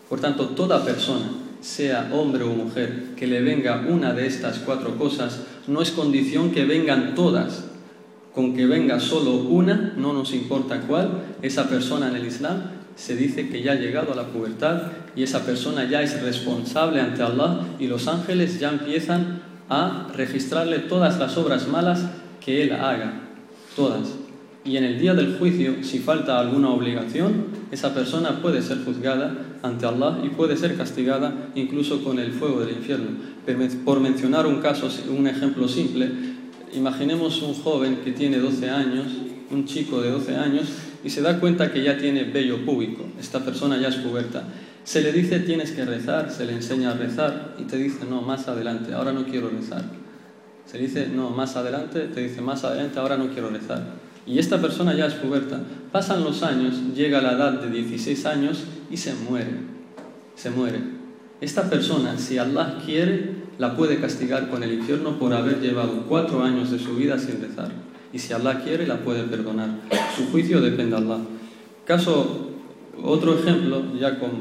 [0.07, 1.25] Por tanto, toda persona,
[1.61, 6.51] sea hombre o mujer, que le venga una de estas cuatro cosas, no es condición
[6.51, 7.65] que vengan todas,
[8.33, 13.15] con que venga solo una, no nos importa cuál, esa persona en el Islam se
[13.15, 14.81] dice que ya ha llegado a la pubertad
[15.15, 20.79] y esa persona ya es responsable ante Allah y los ángeles ya empiezan a registrarle
[20.79, 22.05] todas las obras malas
[22.43, 23.21] que él haga,
[23.75, 24.15] todas.
[24.65, 29.35] Y en el día del juicio, si falta alguna obligación, esa persona puede ser juzgada
[29.63, 33.09] ante Allah y puede ser castigada incluso con el fuego del infierno.
[33.85, 36.11] Por mencionar un caso, un ejemplo simple,
[36.73, 39.07] Imaginemos un joven que tiene 12 años,
[39.51, 40.67] un chico de 12 años,
[41.03, 44.43] y se da cuenta que ya tiene vello púbico, esta persona ya es puberta.
[44.83, 48.21] Se le dice tienes que rezar, se le enseña a rezar y te dice no,
[48.21, 49.83] más adelante, ahora no quiero rezar.
[50.65, 53.83] Se dice no, más adelante, te dice más adelante, ahora no quiero rezar.
[54.27, 55.61] Y esta persona ya es puberta.
[55.91, 59.51] Pasan los años, llega a la edad de 16 años y se muere.
[60.35, 60.81] Se muere.
[61.39, 66.43] Esta persona, si Allah quiere, la puede castigar con el infierno por haber llevado cuatro
[66.43, 67.71] años de su vida sin rezar.
[68.11, 69.69] Y si Allah quiere, la puede perdonar.
[70.15, 71.19] Su juicio depende de Allah.
[71.85, 72.51] Caso,
[73.01, 74.31] otro ejemplo, ya con,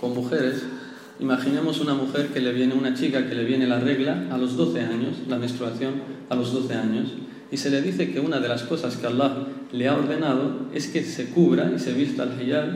[0.00, 0.64] con mujeres,
[1.20, 4.56] imaginemos una mujer que le viene, una chica que le viene la regla a los
[4.56, 5.94] 12 años, la menstruación
[6.28, 7.08] a los 12 años,
[7.50, 10.88] y se le dice que una de las cosas que Allah le ha ordenado es
[10.88, 12.66] que se cubra y se vista al hijab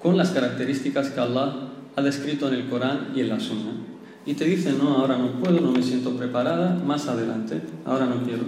[0.00, 3.92] con las características que Allah ha descrito en el Corán y en la Sunna
[4.24, 8.22] y te dice, no, ahora no puedo, no me siento preparada, más adelante, ahora no
[8.22, 8.44] quiero.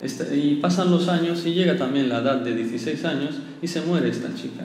[0.00, 3.82] Este, y pasan los años y llega también la edad de 16 años y se
[3.82, 4.64] muere esta chica.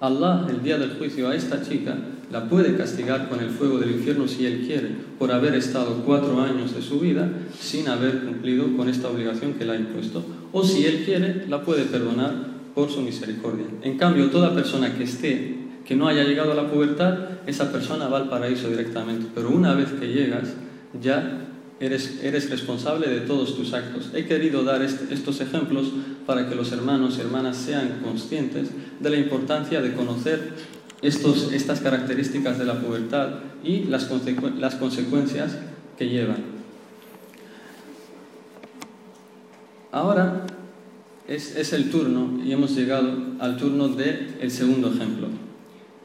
[0.00, 1.96] Allah, el día del juicio, a esta chica
[2.30, 6.40] la puede castigar con el fuego del infierno si Él quiere, por haber estado cuatro
[6.40, 10.24] años de su vida sin haber cumplido con esta obligación que le ha impuesto.
[10.52, 12.34] O si Él quiere, la puede perdonar
[12.74, 13.66] por su misericordia.
[13.82, 18.08] En cambio, toda persona que esté que no haya llegado a la pubertad, esa persona
[18.08, 19.28] va al paraíso directamente.
[19.34, 20.54] Pero una vez que llegas,
[21.00, 21.46] ya
[21.78, 24.10] eres, eres responsable de todos tus actos.
[24.12, 25.92] He querido dar estos ejemplos
[26.26, 30.54] para que los hermanos y hermanas sean conscientes de la importancia de conocer
[31.02, 33.28] estas características de la pubertad
[33.62, 34.10] y las,
[34.58, 35.58] las consecuencias
[35.98, 36.56] que llevan.
[39.92, 40.46] Ahora
[41.28, 45.28] es, es, el turno y hemos llegado al turno del el segundo ejemplo.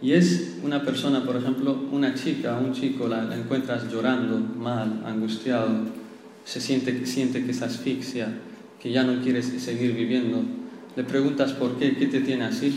[0.02, 5.70] Y es una persona, por ejemplo, una chica, un chico, la, encuentras llorando, mal, angustiado,
[6.44, 8.40] se siente, siente que se asfixia,
[8.82, 10.42] que ya no quieres seguir viviendo.
[10.96, 12.76] Le preguntas por qué, qué te tiene así,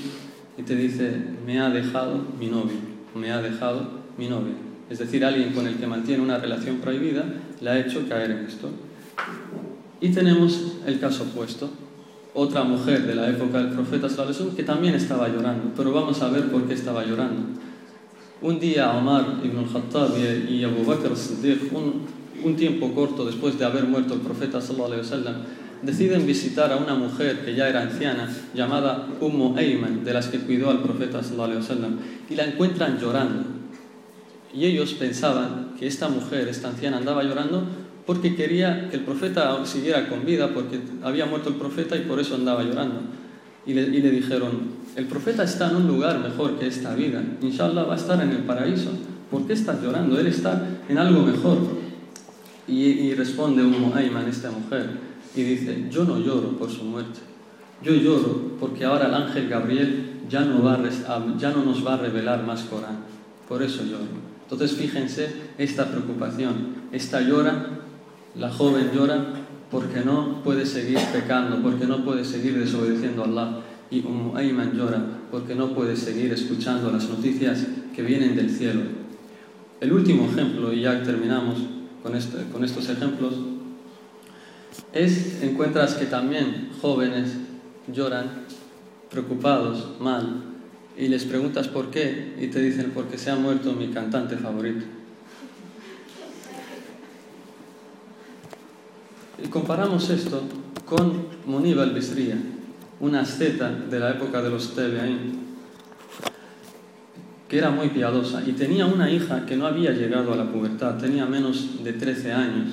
[0.56, 1.12] y te dice,
[1.46, 2.76] me ha dejado mi novio,
[3.14, 4.54] me ha dejado mi novia.
[4.90, 7.24] Es decir, alguien con el que mantiene una relación prohibida
[7.60, 8.70] le ha hecho caer en esto.
[10.00, 11.70] Y tenemos el caso opuesto,
[12.34, 14.08] otra mujer de la época del profeta
[14.54, 17.42] que también estaba llorando, pero vamos a ver por qué estaba llorando.
[18.42, 20.10] Un día Omar ibn al-Khattab
[20.50, 22.02] y Abu Bakr al-Siddiq, un,
[22.44, 25.00] un, tiempo corto después de haber muerto el profeta Sallallahu
[25.84, 30.38] deciden visitar a una mujer que ya era anciana, llamada Ummu Ayman, de las que
[30.38, 31.62] cuidó al profeta Sallallahu
[32.28, 33.44] y la encuentran llorando.
[34.54, 37.66] Y ellos pensaban que esta mujer, esta anciana, andaba llorando
[38.06, 42.20] porque quería que el profeta siguiera con vida, porque había muerto el profeta y por
[42.20, 43.00] eso andaba llorando.
[43.66, 47.94] Y le, dijeron, el profeta está en un lugar mejor que esta vida, inshallah va
[47.94, 48.90] a estar en el paraíso,
[49.30, 50.20] ¿por qué estás llorando?
[50.20, 51.58] Él está en algo mejor.
[52.66, 54.88] Y, responde un Ayman, esta mujer,
[55.36, 57.20] y dice, yo no lloro por su muerte,
[57.82, 60.80] yo lloro porque ahora el ángel Gabriel ya no, va
[61.38, 62.98] ya no nos va a revelar más Corán.
[63.48, 64.04] Por eso lloro.
[64.42, 66.84] Entonces fíjense esta preocupación.
[66.92, 67.66] Esta llora,
[68.36, 69.24] la joven llora
[69.70, 73.58] porque no puede seguir pecando, porque no puede seguir desobedeciendo a Allah.
[73.90, 78.80] Y Umm Ayman llora porque no puede seguir escuchando las noticias que vienen del cielo.
[79.80, 81.58] El último ejemplo, y ya terminamos
[82.02, 83.34] con, este, con estos ejemplos,
[84.92, 87.34] es, encuentras que también jóvenes
[87.92, 88.44] lloran
[89.10, 90.42] preocupados, mal,
[90.96, 94.84] y les preguntas por qué, y te dicen porque se ha muerto mi cantante favorito.
[99.42, 100.42] Y comparamos esto
[100.84, 102.36] con Munib al-Bisriya,
[103.00, 105.44] una asceta de la época de los Tebe'in,
[107.48, 110.96] que era muy piadosa y tenía una hija que no había llegado a la pubertad,
[110.98, 112.68] tenía menos de 13 años,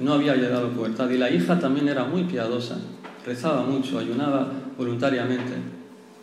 [0.00, 2.78] no había llegado a la pubertad, y la hija también era muy piadosa,
[3.24, 5.52] rezaba mucho, ayunaba voluntariamente,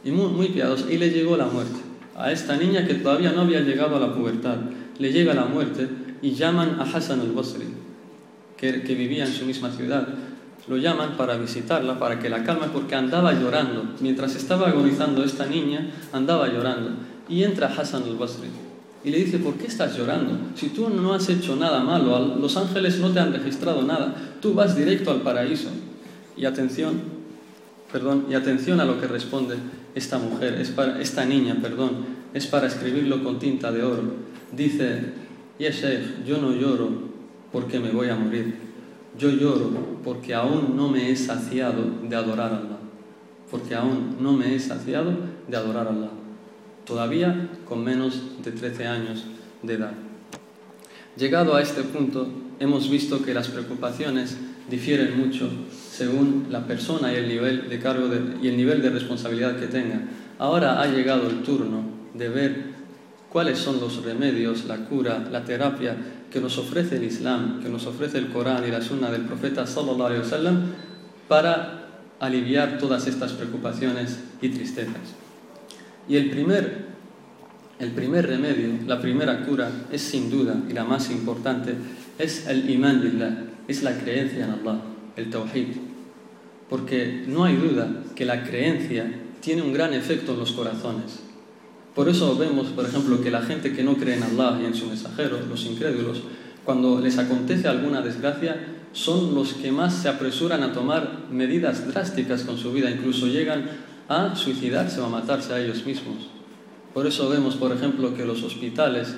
[0.04, 1.80] y muy, muy piadosa, y le llegó la muerte.
[2.16, 4.58] A esta niña que todavía no había llegado a la pubertad,
[4.98, 5.88] le llega la muerte
[6.22, 7.68] y llaman a Hassan al-Basri,
[8.58, 10.08] que, que vivía en su misma ciudad.
[10.68, 13.86] Lo llaman para visitarla, para que la calme, porque andaba llorando.
[14.02, 16.90] Mientras estaba agonizando esta niña, andaba llorando.
[17.30, 18.50] Y entra Hassan al-Basri
[19.04, 20.34] y le dice, ¿por qué estás llorando?
[20.56, 24.54] Si tú no has hecho nada malo, los ángeles no te han registrado nada, tú
[24.54, 25.70] vas directo al paraíso.
[26.36, 27.00] Y atención,
[27.92, 29.56] perdón, y atención a lo que responde
[29.96, 34.04] esta mujer, es para, esta niña, perdón, es para escribirlo con tinta de oro.
[34.52, 35.14] Dice,
[35.60, 36.90] Yeshef, yo no lloro
[37.52, 38.56] porque me voy a morir,
[39.18, 39.72] yo lloro
[40.04, 42.78] porque aún no me he saciado de adorar a Allah,
[43.50, 45.14] porque aún no me he saciado
[45.48, 46.17] de adorar a Allah
[46.88, 49.26] todavía con menos de 13 años
[49.62, 49.92] de edad.
[51.18, 52.28] Llegado a este punto,
[52.60, 54.38] hemos visto que las preocupaciones
[54.70, 55.50] difieren mucho
[55.92, 58.08] según la persona y el nivel de cargo
[58.42, 60.02] y el nivel de responsabilidad que tenga.
[60.40, 62.66] Ahora ha llegado el turno de ver
[63.32, 65.96] cuáles son los remedios, la cura, la terapia
[66.32, 69.66] que nos ofrece el Islam, que nos ofrece el Corán y la Sunna del profeta
[69.66, 70.62] sallallahu alaihi wasallam
[71.28, 71.88] para
[72.20, 75.27] aliviar todas estas preocupaciones y tristezas.
[76.08, 76.86] Y el primer,
[77.80, 81.76] el primer remedio, la primera cura, es sin duda, y la más importante,
[82.18, 84.82] es el iman billah, es la creencia en Allah,
[85.16, 85.68] el tawhid.
[86.70, 91.20] Porque no hay duda que la creencia tiene un gran efecto en los corazones.
[91.94, 94.76] Por eso vemos, por ejemplo, que la gente que no cree en Allah y en
[94.76, 96.22] su mensajero, los incrédulos,
[96.64, 98.56] cuando les acontece alguna desgracia,
[98.94, 103.70] son los que más se apresuran a tomar medidas drásticas con su vida, incluso llegan
[104.08, 106.30] a suicidarse o a matarse a ellos mismos.
[106.94, 109.16] Por eso vemos, por ejemplo, que los hospitales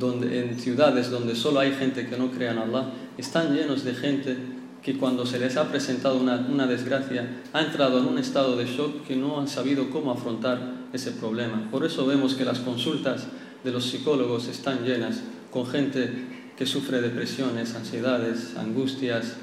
[0.00, 4.36] en ciudades donde solo hay gente que no crea en Allah, están llenos de gente
[4.82, 8.66] que cuando se les ha presentado una, una, desgracia ha entrado en un estado de
[8.66, 11.68] shock que no han sabido cómo afrontar ese problema.
[11.70, 13.26] Por eso vemos que las consultas
[13.62, 16.10] de los psicólogos están llenas con gente
[16.56, 19.36] que sufre depresiones, ansiedades, angustias,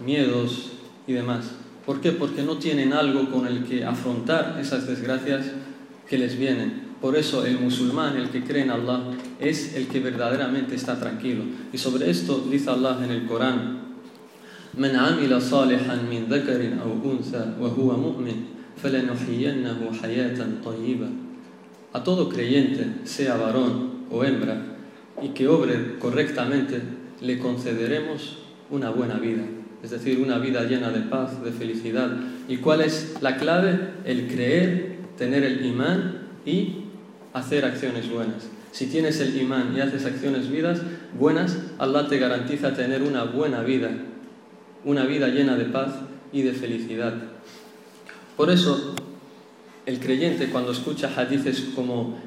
[0.00, 0.70] miedos
[1.06, 1.50] y demás.
[1.87, 2.11] ¿Por qué?
[2.11, 5.45] Porque no tienen algo con el que afrontar esas desgracias
[6.09, 6.87] que les vienen.
[6.99, 9.03] Por eso el musulmán, el que cree en Allah,
[9.39, 11.43] es el que verdaderamente está tranquilo.
[11.71, 13.77] Y sobre esto dice Allah en el Corán,
[14.77, 18.37] من عمل صالحا من ذكر أو أنثى وهو مؤمن
[18.83, 21.09] فلنحيينه حياة طيبة.
[21.93, 24.61] A todo creyente, sea varón o hembra,
[25.21, 26.81] y que obre correctamente,
[27.21, 28.37] le concederemos
[28.69, 29.43] una buena vida
[29.82, 32.10] es decir, una vida llena de paz, de felicidad.
[32.48, 33.78] ¿Y cuál es la clave?
[34.04, 36.84] El creer, tener el imán y
[37.32, 38.48] hacer acciones buenas.
[38.70, 40.46] Si tienes el imán y haces acciones
[41.18, 43.90] buenas, Allah te garantiza tener una buena vida,
[44.84, 45.92] una vida llena de paz
[46.32, 47.14] y de felicidad.
[48.36, 48.94] Por eso,
[49.84, 52.18] el creyente cuando escucha hadices como,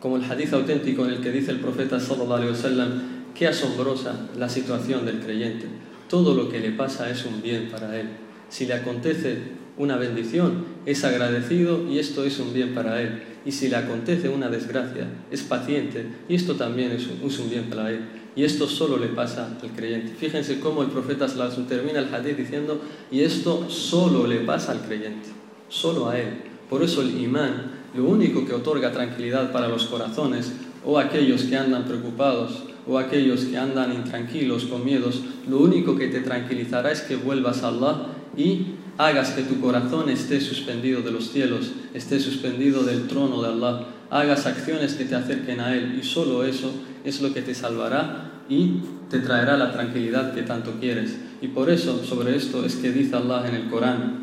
[0.00, 3.02] como el hadith auténtico en el que dice el profeta sallallahu alaihi wasallam,
[3.34, 5.66] qué asombrosa la situación del creyente
[6.08, 8.08] todo lo que le pasa es un bien para él.
[8.48, 9.38] Si le acontece
[9.76, 13.22] una bendición, es agradecido y esto es un bien para él.
[13.44, 17.90] Y si le acontece una desgracia, es paciente y esto también es un, bien para
[17.90, 18.00] él.
[18.36, 20.14] Y esto solo le pasa al creyente.
[20.14, 21.26] Fíjense cómo el profeta
[21.68, 25.28] termina el hadith diciendo, y esto solo le pasa al creyente,
[25.68, 26.28] solo a él.
[26.70, 30.52] Por eso el imán, lo único que otorga tranquilidad para los corazones
[30.84, 36.08] o aquellos que andan preocupados o aquellos que andan intranquilos, con miedos, lo único que
[36.08, 38.06] te tranquilizará es que vuelvas a Allah
[38.36, 38.66] y
[38.98, 43.86] hagas que tu corazón esté suspendido de los cielos, esté suspendido del trono de Allah,
[44.10, 46.72] hagas acciones que te acerquen a Él y solo eso
[47.04, 51.16] es lo que te salvará y te traerá la tranquilidad que tanto quieres.
[51.40, 54.22] Y por eso, sobre esto es que dice Allah en el Corán,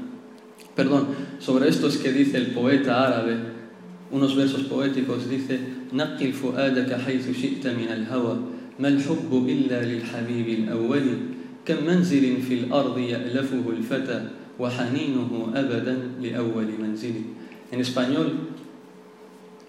[0.76, 1.08] perdón,
[1.40, 3.38] sobre esto es que dice el poeta árabe,
[4.12, 5.60] unos versos poéticos, dice,
[5.94, 8.38] نقل فؤادك حيث شئت من الهوى.
[8.80, 11.06] ما الحب إلا للحبيب الأول؟
[11.66, 14.28] كم منزل في الأرض يألفه الفتى
[14.60, 17.14] وحنينه أبدا لأول منزل؟
[17.72, 18.28] En español,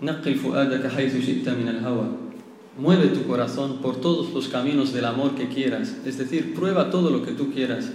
[0.02, 2.06] نقل فؤادك حيث شئت من الهوى.
[2.78, 7.10] Mueve tu corazón por todos los caminos del amor que quieras, es decir, prueba todo
[7.10, 7.90] lo que tú quieras.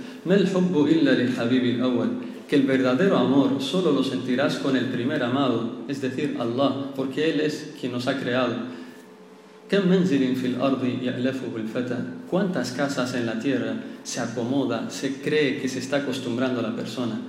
[2.48, 7.32] Que el verdadero amor solo lo sentirás con el primer amado, es decir, Allah, porque
[7.32, 8.54] Él es quien nos ha creado.
[12.30, 13.74] ¿Cuántas casas en la tierra
[14.04, 17.20] se acomoda, se cree que se está acostumbrando a la persona?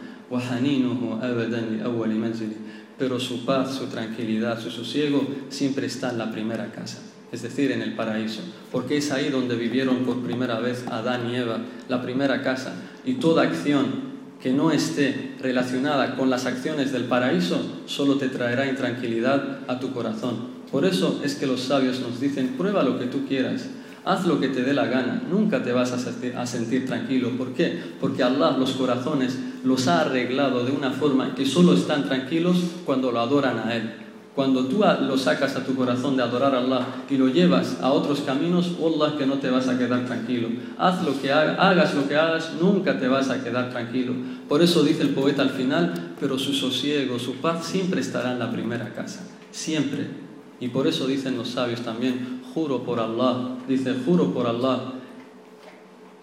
[2.98, 6.98] Pero su paz, su tranquilidad, su sosiego siempre está en la primera casa,
[7.32, 11.36] es decir, en el paraíso, porque es ahí donde vivieron por primera vez Adán y
[11.36, 12.74] Eva, la primera casa,
[13.06, 14.05] y toda acción
[14.46, 19.90] que no esté relacionada con las acciones del paraíso solo te traerá intranquilidad a tu
[19.92, 20.36] corazón.
[20.70, 23.68] Por eso es que los sabios nos dicen, prueba lo que tú quieras,
[24.04, 27.30] haz lo que te dé la gana, nunca te vas a sentir, tranquilo.
[27.36, 27.76] ¿Por qué?
[28.00, 33.10] Porque Allah los corazones los ha arreglado de una forma que solo están tranquilos cuando
[33.10, 34.05] lo adoran a Él.
[34.36, 37.90] Cuando tú lo sacas a tu corazón de adorar a Allah y lo llevas a
[37.90, 40.48] otros caminos, Allah que no te vas a quedar tranquilo.
[40.76, 44.12] Haz lo que hagas, lo que hagas, nunca te vas a quedar tranquilo.
[44.46, 48.38] Por eso dice el poeta al final, pero su sosiego, su paz siempre estará en
[48.38, 50.06] la primera casa, siempre.
[50.60, 54.92] Y por eso dicen los sabios también, juro por Allah, dice, juro por Allah,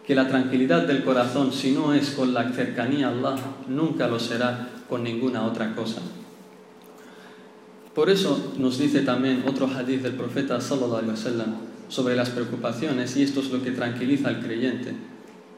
[0.05, 3.35] que la tranquilidad del corazón, si no es con la cercanía a Allah,
[3.67, 5.99] nunca lo será con ninguna otra cosa.
[7.93, 11.55] Por eso nos dice también otro hadith del profeta sallallahu alaihi wasallam
[11.89, 14.93] sobre las preocupaciones y esto es lo que tranquiliza al creyente,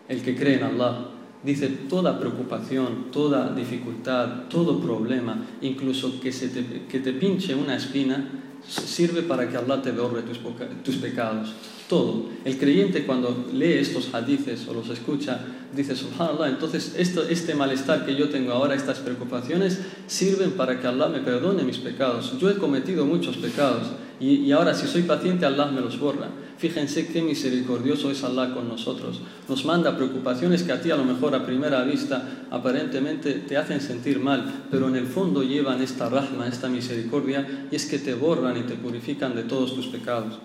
[0.10, 1.12] el que cree en Allah.
[1.44, 7.76] Dice toda preocupación, toda dificultad, todo problema, incluso que, se te, que te pinche una
[7.76, 8.28] espina,
[8.68, 10.40] sirve para que Allah te borre tus,
[10.84, 11.54] tus pecados
[11.88, 12.26] todo.
[12.44, 15.40] El creyente cuando lee estos hadices o los escucha,
[15.76, 21.08] dice, subhanallah, entonces este malestar que yo tengo ahora, estas preocupaciones, sirven para que Allah
[21.08, 22.38] me perdone mis pecados.
[22.40, 23.88] Yo he cometido muchos pecados
[24.20, 26.30] y, y ahora si soy paciente, Allah me los borra.
[26.58, 29.20] Fíjense qué misericordioso es Allah con nosotros.
[29.50, 33.82] Nos manda preocupaciones que a ti a lo mejor a primera vista aparentemente te hacen
[33.82, 38.14] sentir mal, pero en el fondo llevan esta rahma, esta misericordia, y es que te
[38.14, 40.40] borran y te purifican de todos tus pecados.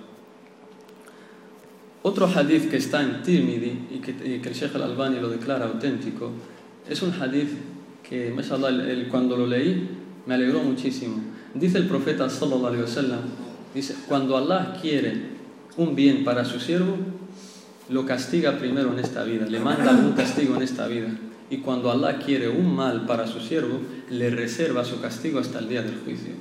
[2.02, 4.12] Otro hadith que está en Tirmidhi y que,
[4.48, 6.30] el Sheikh al-Albani lo declara auténtico,
[6.88, 7.50] es un hadith
[8.02, 9.88] que, el, cuando lo leí,
[10.26, 11.22] me alegró muchísimo.
[11.54, 13.20] Dice el profeta sallallahu alaihi wasallam,
[13.74, 15.12] dice, cuando Allah quiere
[15.76, 16.96] un bien para su siervo,
[17.90, 21.08] lo castiga primero en esta vida, le manda algún castigo en esta vida.
[21.50, 25.68] Y cuando Allah quiere un mal para su siervo, le reserva su castigo hasta el
[25.68, 26.32] día del juicio.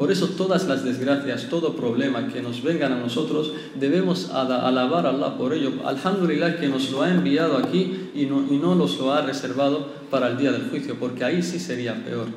[0.00, 5.10] Por eso todas las desgracias, todo problema que nos vengan a nosotros, debemos alabar a
[5.10, 5.72] Allah por ello.
[5.84, 9.86] Alhamdulillah que nos lo ha enviado aquí y no, y no nos lo ha reservado
[10.10, 12.28] para el día del juicio, porque ahí sí sería peor.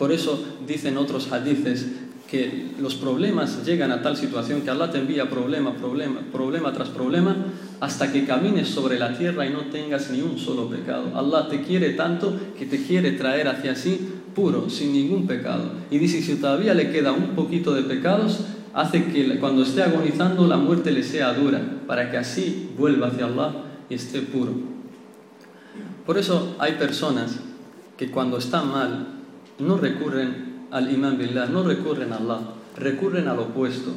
[0.00, 1.86] Por eso dicen otros hadices
[2.28, 6.88] que los problemas llegan a tal situación que Allah te envía problema, problema, problema tras
[6.88, 7.36] problema,
[7.78, 11.12] hasta que camines sobre la tierra y no tengas ni un solo pecado.
[11.14, 15.70] Allah te quiere tanto que te quiere traer hacia sí puro, sin ningún pecado.
[15.90, 18.40] Y dice, si todavía le queda un poquito de pecados,
[18.74, 23.26] hace que cuando esté agonizando la muerte le sea dura, para que así vuelva hacia
[23.26, 23.52] Allah
[23.88, 24.52] y esté puro.
[26.06, 27.38] Por eso hay personas
[27.96, 29.06] que cuando están mal
[29.58, 32.40] no recurren al imán billah, no recurren a Allah,
[32.76, 33.92] recurren al opuesto.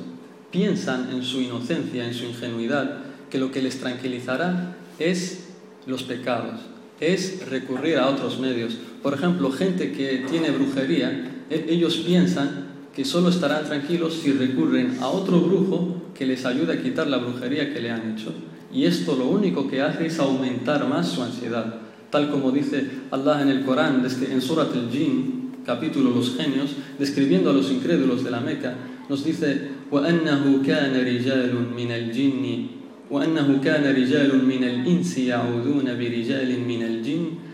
[0.51, 5.47] Piensan en su inocencia, en su ingenuidad, que lo que les tranquilizará es
[5.85, 6.59] los pecados,
[6.99, 8.77] es recurrir a otros medios.
[9.04, 14.98] Por ejemplo, gente que tiene brujería, e-, ellos piensan que solo estarán tranquilos si recurren
[15.00, 18.32] a otro brujo que les ayude a quitar la brujería que le han hecho.
[18.72, 21.76] Y esto lo único que hace es aumentar más su ansiedad.
[22.10, 27.52] Tal como dice Allah en el Corán, en Surat al-Jin, capítulo Los Genios, describiendo a
[27.52, 28.74] los incrédulos de la Meca,
[29.08, 32.80] nos dice, وَأَنَّهُ كَانَ رِجَالٌ مِنَ الْجِنِّ
[33.10, 37.24] وأنه كان رجال من الإنس يعوذون برجال من الجن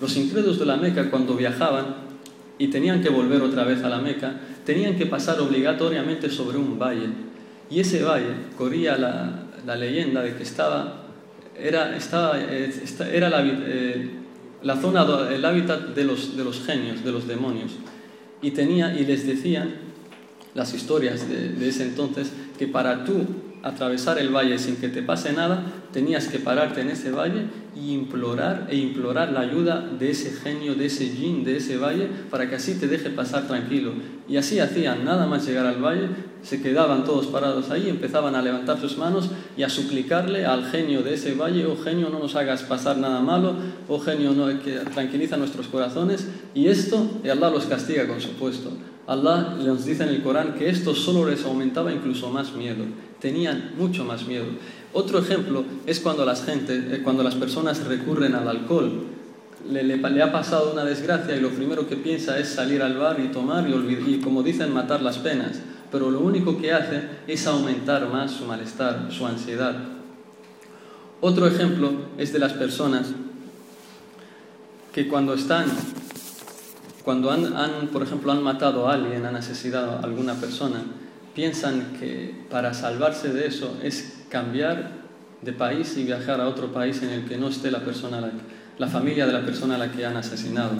[0.00, 1.96] los incrédulos de la Meca cuando viajaban
[2.58, 6.78] y tenían que volver otra vez a la Meca, tenían que pasar obligatoriamente sobre un
[6.78, 7.08] valle.
[7.70, 11.04] Y ese valle corría la, leyenda de que estaba,
[11.58, 14.10] era, estaba, era la, eh,
[14.64, 17.72] la zona, el hábitat de los, de los genios, de los demonios.
[18.42, 19.74] Y, tenía, y les decían
[20.54, 23.26] las historias de, ese entonces, que para tú
[23.64, 27.94] atravesar el valle sin que te pase nada, tenías que pararte en ese valle y
[27.94, 32.48] implorar e implorar la ayuda de ese genio, de ese jin, de ese valle, para
[32.48, 33.92] que así te deje pasar tranquilo.
[34.28, 36.08] Y así hacían, nada más llegar al valle,
[36.42, 41.02] se quedaban todos parados ahí, empezaban a levantar sus manos y a suplicarle al genio
[41.02, 43.54] de ese valle, oh genio, no nos hagas pasar nada malo,
[43.88, 48.32] oh genio, no, que tranquiliza nuestros corazones, y esto, y Allah los castiga con su
[48.32, 48.72] puesto.
[49.06, 52.84] Allah les dice en el Corán que esto solo les aumentaba incluso más miedo,
[53.24, 54.44] tenían mucho más miedo.
[54.92, 57.02] Otro ejemplo es cuando las, eh,
[57.40, 59.06] personas recurren al alcohol.
[59.66, 63.18] Le, le, ha pasado una desgracia y lo primero que piensa es salir al bar
[63.18, 65.58] y tomar y, y, como dicen, matar las penas.
[65.90, 69.74] Pero lo único que hace es aumentar más su malestar, su ansiedad.
[71.22, 73.06] Otro ejemplo es de las personas
[74.92, 75.64] que cuando están
[77.04, 80.82] cuando han, por ejemplo, han matado a alguien, han asesinado a alguna persona,
[81.34, 85.04] piensan que para salvarse de eso es cambiar
[85.42, 88.32] de país y viajar a otro país en el que no esté la persona,
[88.78, 90.72] la, familia de la persona a la que han asesinado.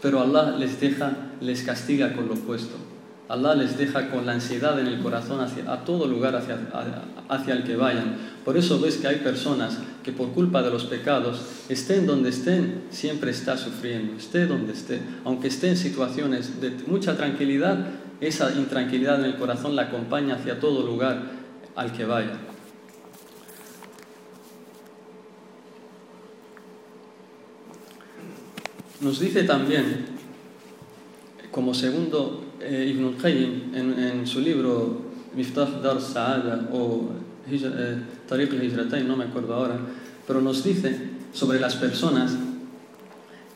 [0.00, 2.76] Pero Allah les deja, les castiga con lo opuesto.
[3.28, 6.58] Allah les deja con la ansiedad en el corazón hacia, a todo lugar hacia,
[7.28, 8.16] hacia el que vayan.
[8.44, 12.84] Por eso ves que hay personas que por culpa de los pecados, estén donde estén,
[12.90, 15.00] siempre está sufriendo, esté donde esté.
[15.24, 17.84] Aunque esté en situaciones de mucha tranquilidad,
[18.20, 21.22] esa intranquilidad en el corazón la acompaña hacia todo lugar
[21.76, 22.36] al que vaya.
[29.00, 30.06] Nos dice también,
[31.52, 35.02] como segundo eh, Ibn al-Qayyim en, su libro
[35.36, 37.10] Miftah Dar Sa'ada o
[37.48, 39.78] eh, Tariq al-Hijratain, no me acuerdo ahora,
[40.26, 42.36] pero nos dice sobre las personas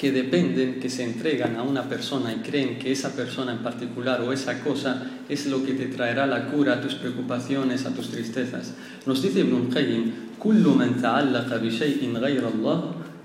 [0.02, 4.22] que dependen, que se entregan a una persona y creen que esa persona en particular
[4.22, 8.12] o esa cosa es lo que te traerá la cura a tus preocupaciones, a tus
[8.12, 8.76] tristezas.
[9.08, 12.80] Nos dice Ibn Qayyim, كل من تعلق بشيء غير الله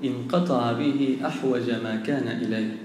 [0.04, 2.76] انقطع به أحوج ما كان إليه.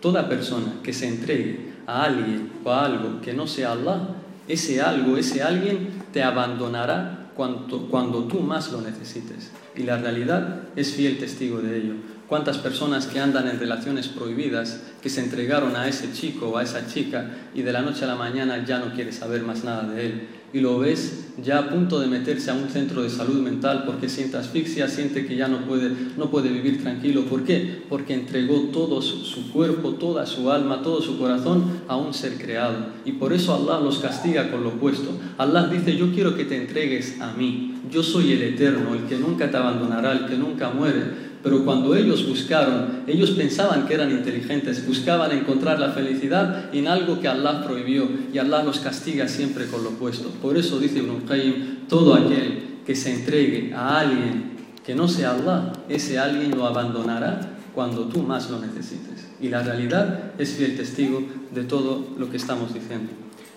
[0.00, 4.14] Toda persona que se entregue a alguien o a algo que no sea Allah,
[4.46, 9.50] ese algo, ese alguien te abandonará cuando, cuando tú más lo necesites.
[9.76, 11.94] Y la realidad es fiel testigo de ello.
[12.27, 16.63] ¿Cuántas personas que andan en relaciones prohibidas, que se entregaron a ese chico o a
[16.63, 19.83] esa chica y de la noche a la mañana ya no quiere saber más nada
[19.83, 20.27] de él?
[20.53, 24.07] y lo ves ya a punto de meterse a un centro de salud mental porque
[24.07, 27.25] siente asfixia, siente que ya no puede, no puede vivir tranquilo.
[27.25, 27.81] ¿Por qué?
[27.89, 32.75] Porque entregó todo su, cuerpo, toda su alma, todo su corazón a un ser creado.
[33.03, 35.17] Y por eso Allah los castiga con lo opuesto.
[35.39, 37.81] Allah dice, yo quiero que te entregues a mí.
[37.89, 41.32] Yo soy el eterno, el que nunca te abandonará, el que nunca muere.
[41.43, 47.19] Pero cuando ellos buscaron, ellos pensaban que eran inteligentes, buscaban encontrar la felicidad en algo
[47.19, 50.29] que Allah prohibió y Allah los castiga siempre con lo opuesto.
[50.41, 54.53] Por eso dice Ibn Qayyim, todo aquel que se entregue a alguien
[54.85, 59.27] que no sea Allah, ese alguien lo abandonará cuando tú más lo necesites.
[59.41, 61.23] Y la realidad es fiel testigo
[61.53, 63.11] de todo lo que estamos diciendo.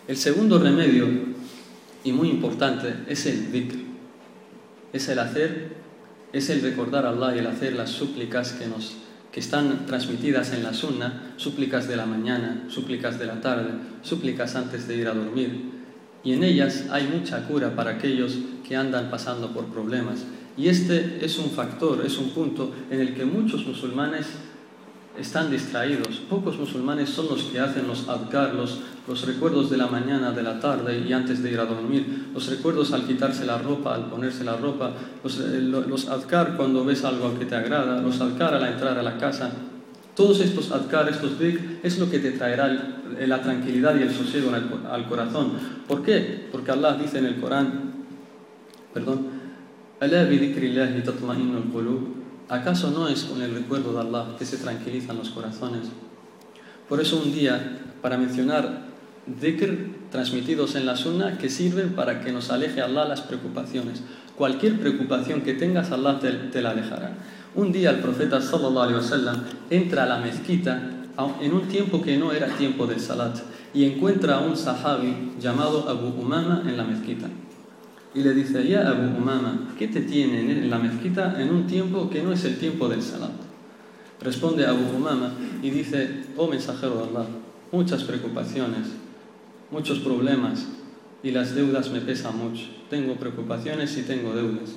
[0.08, 1.06] El segundo remedio,
[2.02, 3.76] y muy importante, es el dhikr.
[4.92, 5.75] Es el hacer
[6.36, 8.94] es el recordar a Allah y el hacer las súplicas que, nos,
[9.32, 13.70] que están transmitidas en la sunna, súplicas de la mañana, súplicas de la tarde,
[14.02, 15.72] súplicas antes de ir a dormir.
[16.22, 20.24] Y en ellas hay mucha cura para aquellos que andan pasando por problemas.
[20.56, 24.26] Y este es un factor, es un punto en el que muchos musulmanes
[25.18, 26.16] están distraídos.
[26.28, 28.80] Pocos musulmanes son los que hacen los adkar, los,
[29.24, 32.92] recuerdos de la mañana, de la tarde y antes de ir a dormir, los recuerdos
[32.92, 34.90] al quitarse la ropa, al ponerse la ropa,
[35.22, 39.02] los, eh, los adkar cuando ves algo que te agrada, los adkar al entrar a
[39.02, 39.50] la casa.
[40.14, 42.68] Todos estos adkar, estos dhikr, es lo que te traerá
[43.18, 44.50] la tranquilidad y el sosiego
[44.90, 45.52] al, corazón.
[45.86, 46.48] ¿Por qué?
[46.50, 47.92] Porque Allah dice en el Corán,
[48.94, 49.26] perdón,
[52.48, 55.88] ¿Acaso no es con el recuerdo de Allah que se tranquilizan los corazones?
[56.88, 58.86] Por eso un día, para mencionar
[59.26, 64.02] dhikr transmitidos en la sunna que sirven para que nos aleje Allah las preocupaciones.
[64.36, 67.14] Cualquier preocupación que tengas, Allah te, la alejará.
[67.56, 70.80] Un día el profeta sallallahu alaihi wasallam entra a la mezquita
[71.40, 73.38] en un tiempo que no era tiempo del salat
[73.74, 77.26] y encuentra a un sahabi llamado Abu Umama en la mezquita
[78.16, 82.08] y le dice, ya Abu Umama, ¿qué te tiene en la mezquita en un tiempo
[82.08, 83.30] que no es el tiempo del salat?
[84.22, 87.26] Responde Abu Umama y dice, oh mensajero de Allah,
[87.70, 88.86] muchas preocupaciones,
[89.70, 90.66] muchos problemas
[91.22, 92.64] y las deudas me pesan mucho.
[92.88, 94.76] Tengo preocupaciones y tengo deudas.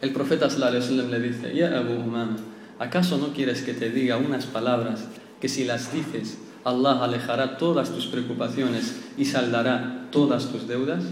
[0.00, 2.36] El profeta sallallahu le dice, ya Abu Umama,
[2.78, 5.08] ¿acaso no quieres que te diga unas palabras
[5.40, 11.02] que si las dices, Allah alejará todas tus preocupaciones y saldará todas tus deudas?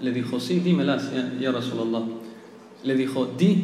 [0.00, 2.08] الذي خصي دي ملاس يا رسول الله
[2.84, 3.58] الذي خو دي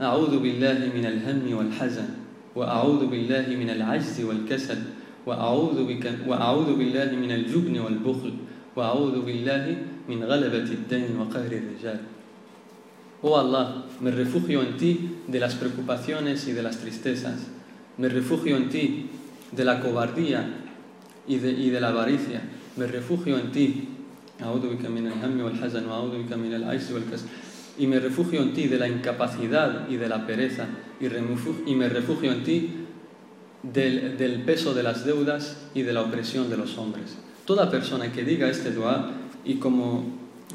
[0.00, 2.08] أعوذ بالله من الهم والحزن
[2.56, 4.78] وأعوذ بالله من العجز والكسل
[5.26, 8.34] وأعوذ بك وأعوذ بالله من الجبن والبخل
[8.76, 9.64] وأعوذ بالله
[10.08, 12.00] من غلبة الدين وقهر الرجال
[13.22, 17.48] Oh Allah, me refugio en ti de las preocupaciones y de las tristezas.
[17.98, 19.10] Me refugio en ti
[19.52, 20.48] de la cobardía
[21.28, 22.40] y de, y de la avaricia.
[22.78, 23.88] Me refugio en ti
[27.78, 30.66] Y me refugio en ti de la incapacidad y de la pereza.
[31.00, 32.70] Y, me refugio en ti
[33.62, 37.16] del, del, peso de las deudas y de la opresión de los hombres.
[37.44, 39.12] Toda persona que diga este dua
[39.44, 40.04] y como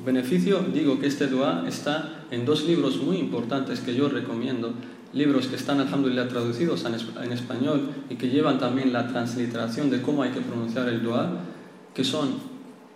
[0.03, 4.73] beneficio, digo que este dua está en dos libros muy importantes que yo recomiendo,
[5.13, 10.23] libros que están, alhamdulillah, traducidos en español y que llevan también la transliteración de cómo
[10.23, 11.39] hay que pronunciar el dua,
[11.93, 12.54] que son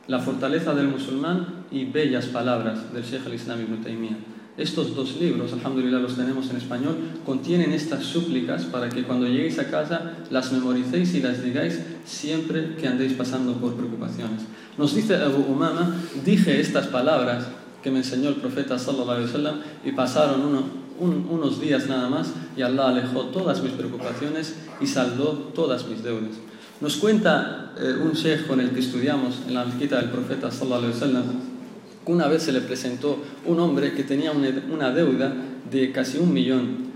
[0.10, 4.18] La fortaleza del musulmán y Bellas palabras del Sheikh al-Islam ibn Taymiyyah.
[4.58, 9.60] Estos dos libros, alhamdulillah, los tenemos en español, contienen estas súplicas para que cuando lleguéis
[9.60, 14.42] a casa las memoricéis y las digáis siempre que andéis pasando por preocupaciones.
[14.80, 15.96] Nos dice Abu Umama,
[16.26, 17.46] dije estas palabras
[17.84, 20.64] que me enseñó el profeta sallallahu alaihi wasallam y pasaron uno,
[21.00, 26.04] un, unos días nada más y Allah alejó todas mis preocupaciones y saldó todas mis
[26.04, 26.49] deudas.
[26.82, 30.86] Nos cuenta eh, un sheikh con el que estudiamos en la mezquita del profeta sallallahu
[30.86, 31.50] alaihi wasallam
[32.06, 35.32] una vez se le presentó un hombre que tenía una deuda
[35.70, 36.90] de casi un millón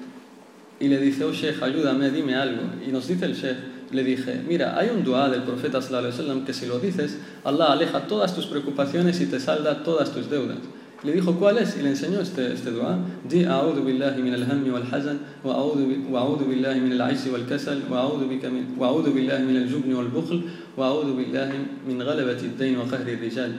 [0.79, 2.63] y le dice, oh Sheikh, ayúdame, dime algo.
[2.85, 3.57] Y nos dice el Sheikh,
[3.91, 7.19] le dije, mira, hay un dua del profeta sallallahu alaihi wasallam que si lo dices,
[7.43, 10.57] Allah aleja todas tus preocupaciones y te salda todas tus deudas.
[11.03, 11.77] Le dijo, ¿cuál es?
[11.77, 12.97] Y le enseñó este, este dua.
[13.27, 19.43] Di, a'udhu billahi min al-hammi wal-hazan, wa a'udhu billahi min al-'ajzi wal-kasal, wa a'udhu billahi
[19.43, 20.43] min al-jubni wal-bukhl,
[20.77, 23.51] wa a'udhu billahi min ghalabati ad-dayn wa qahri rijal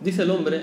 [0.00, 0.60] Dice el hombre,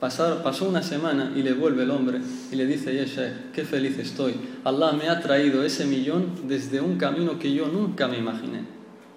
[0.00, 2.20] pasar, pasó una semana y le vuelve el hombre
[2.50, 4.34] y le dice, ya Sheikh, qué feliz estoy.
[4.64, 8.64] Allah me ha traído ese millón desde un camino que yo nunca me imaginé.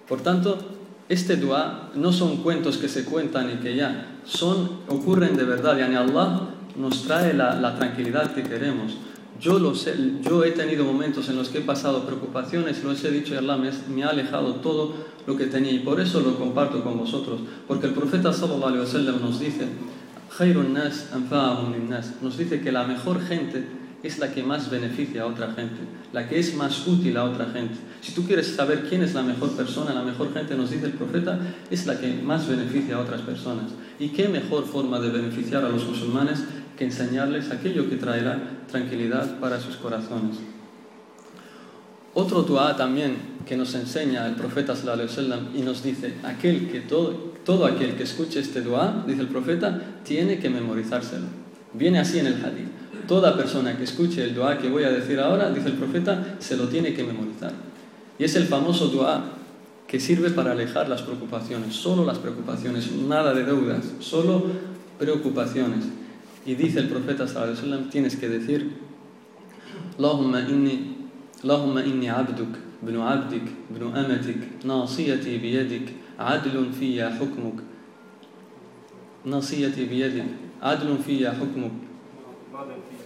[0.08, 0.75] Por tanto,
[1.08, 5.78] este dua no son cuentos que se cuentan y que ya, son, ocurren de verdad.
[5.78, 6.40] Y Allah
[6.76, 8.96] nos trae la, tranquilidad que queremos.
[9.40, 13.10] Yo, lo sé, yo he tenido momentos en los que he pasado preocupaciones, lo he
[13.10, 14.94] dicho y Allah me, ha alejado todo
[15.26, 17.40] lo que tenía y por eso lo comparto con vosotros.
[17.68, 19.68] Porque el profeta sallallahu alaihi wasallam nos dice,
[21.88, 25.80] nas nos dice que la mejor gente es la que más beneficia a otra gente,
[26.12, 27.74] la que es más útil a otra gente.
[28.00, 30.92] Si tú quieres saber quién es la mejor persona, la mejor gente, nos dice el
[30.92, 31.38] profeta,
[31.70, 33.72] es la que más beneficia a otras personas.
[33.98, 36.44] ¿Y qué mejor forma de beneficiar a los musulmanes
[36.76, 38.38] que enseñarles aquello que traerá
[38.70, 40.36] tranquilidad para sus corazones?
[42.14, 47.34] Otro dua también que nos enseña el profeta sallallahu y nos dice, aquel que todo,
[47.44, 51.26] todo aquel que escuche este dua, dice el profeta, tiene que memorizárselo.
[51.74, 52.70] Viene así en el hadith.
[53.06, 56.56] Toda persona que escuche el dua que voy a decir ahora, dice el profeta, se
[56.56, 57.52] lo tiene que memorizar.
[58.18, 59.22] Y es el famoso dua
[59.86, 64.44] que sirve para alejar las preocupaciones, solo las preocupaciones, nada de deudas, solo
[64.98, 65.84] preocupaciones.
[66.44, 68.70] Y dice el profeta sallallahu alaihi wasallam, tienes que decir
[69.98, 70.96] Allahumma inni
[71.42, 77.62] Allahumma inni abduk ibn abdik ibn amatik nasiyati biyadik adlun fiyya hukmuk
[79.24, 80.24] nasiyati biyadik
[80.60, 81.72] adlun fiyya hukmuk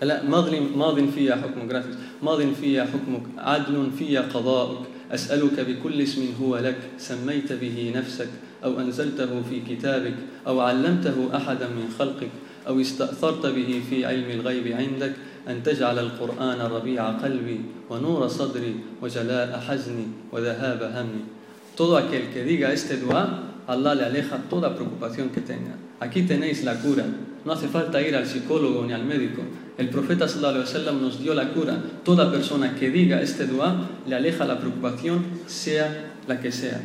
[0.02, 6.22] لا ماض ماض فيها حكمك gracias ماض فيها حكمك عدل فيها قضاؤك أسألك بكل اسم
[6.42, 8.28] هو لك سميت به نفسك
[8.64, 10.14] أو أنزلته في كتابك
[10.46, 12.30] أو علمته أحدا من خلقك
[12.68, 15.12] أو استأثرت به في علم الغيب عندك
[15.48, 21.40] أن تجعل القرآن ربيع قلبي ونور صدري وجلاء حزني وذهاب همي
[21.76, 25.76] Todo aquel que diga este dua, Allah le aleja toda preocupación que tenga.
[25.98, 27.06] Aquí tenéis la cura.
[27.42, 29.40] No hace falta ir al psicólogo ni al médico.
[29.80, 31.82] El profeta sallallahu nos dio la cura.
[32.04, 36.82] Toda persona que diga este dua le aleja la preocupación, sea la que sea.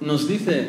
[0.00, 0.68] Nos dice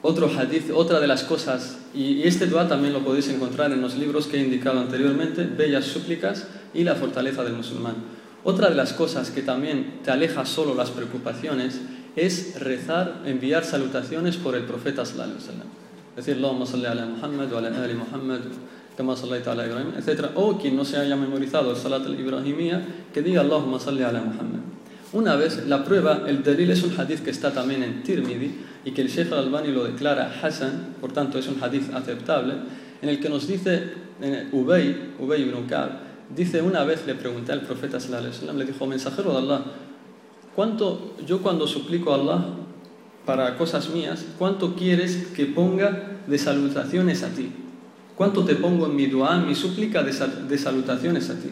[0.00, 3.96] otro hadith, otra de las cosas, y este dua también lo podéis encontrar en los
[3.96, 7.96] libros que he indicado anteriormente, Bellas súplicas y la fortaleza del musulmán.
[8.44, 11.82] Otra de las cosas que también te aleja solo las preocupaciones
[12.16, 15.68] es rezar, enviar salutaciones por el profeta sallallahu alaihi wasallam.
[16.16, 18.40] Es decir, Allahumma salli ala Muhammad wa ala ali Muhammad
[18.97, 20.31] كما صليت على إبراهيم etc.
[20.35, 22.81] O quien no se haya memorizado el Salat al-Ibrahimiyya,
[23.13, 24.59] que diga Allahumma salli ala Muhammad.
[25.13, 28.91] Una vez, la prueba, el dalil es un hadith que está también en Tirmidhi y
[28.91, 32.53] que el Sheikh al-Albani lo declara Hassan, por tanto es un hadith aceptable,
[33.01, 33.91] en el que nos dice
[34.51, 35.89] Ubay, Ubay ibn Ka'b,
[36.33, 39.61] dice una vez le pregunté al profeta sallallahu alaihi wasallam, le dijo, mensajero de Allah,
[40.55, 42.45] ¿cuánto yo cuando suplico a Allah
[43.25, 47.51] para cosas mías, cuánto quieres que ponga de salutaciones a ti?
[48.16, 51.48] ¿Cuánto te pongo en mi dua, en mi súplica de, sal- de salutaciones a ti?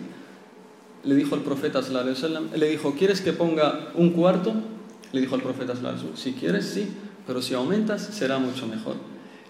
[1.05, 4.55] Le dijo el profeta, sallallahu alaihi le dijo, ¿quieres que ponga un cuarto?
[5.13, 6.89] Le dijo el profeta, sallallahu alaihi si quieres, sí,
[7.27, 8.97] pero si aumentas, será mucho mejor.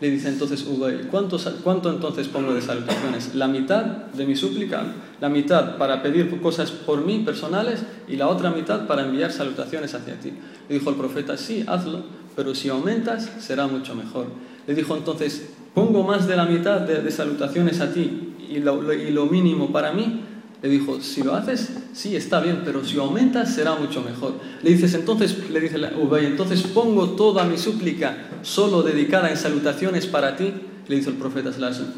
[0.01, 3.37] Le dice entonces Ubay, ¿cuánto, ¿cuánto entonces pongo de salutaciones?
[3.37, 4.83] La mitad de mi súplica,
[5.21, 9.95] la mitad para pedir cosas por mí personales y la otra mitad para enviar salutaciones
[9.95, 10.33] hacia ti.
[10.69, 12.03] Le dijo el profeta, sí, hazlo,
[12.35, 14.27] pero si aumentas, será mucho mejor.
[14.67, 18.81] Le dijo entonces, pongo más de la mitad de, de salutaciones a ti y lo,
[18.81, 20.21] lo- y lo mínimo para mí.
[20.63, 24.35] Le dijo, si lo haces, sí, está bien, pero si aumentas será mucho mejor.
[24.63, 30.07] Le dices, entonces, le dice Ubay, entonces pongo toda mi súplica solo dedicada en salutaciones
[30.07, 30.55] para ti.
[30.89, 31.51] Le dice el profeta,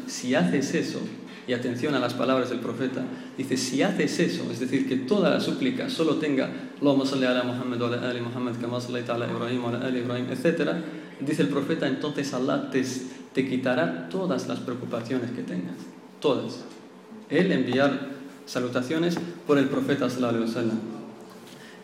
[0.07, 0.99] si haces eso,
[1.47, 3.05] y atención a las palabras del profeta,
[3.37, 6.49] dice, si haces eso, es decir, que toda la súplica solo tenga,
[6.81, 10.25] Allahumma salli ala Muhammad wa ala ali Muhammad, kama ala Ibrahim wa ala ali Ibrahim,
[10.29, 10.71] etc.,
[11.21, 12.83] dice el profeta, entonces Allah te,
[13.37, 15.75] te quitará todas las preocupaciones que tengas,
[16.19, 16.61] todas.
[17.29, 18.09] Él enviar
[18.47, 19.15] salutaciones
[19.45, 20.79] por el profeta sallallahu alaihi wasallam.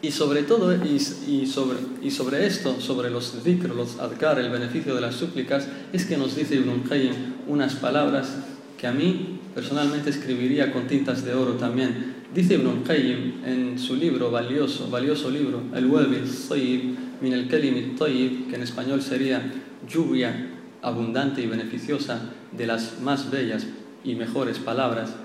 [0.01, 5.13] Y sobre todo, y, sobre, esto, sobre los dhikr, los adkar, el beneficio de las
[5.13, 7.13] súplicas, es que nos dice Ibn Qayyim
[7.47, 8.35] unas palabras
[8.75, 12.15] que a mí personalmente escribiría con tintas de oro también.
[12.33, 17.95] Dice Ibn Qayyim en su libro valioso, valioso libro, El Wabil Sayyib, min el Kalim
[17.95, 19.53] Tayyib, que en español sería
[19.87, 20.52] lluvia
[20.83, 23.65] abundante y beneficiosa de las más bellas
[24.03, 25.15] y mejores palabras,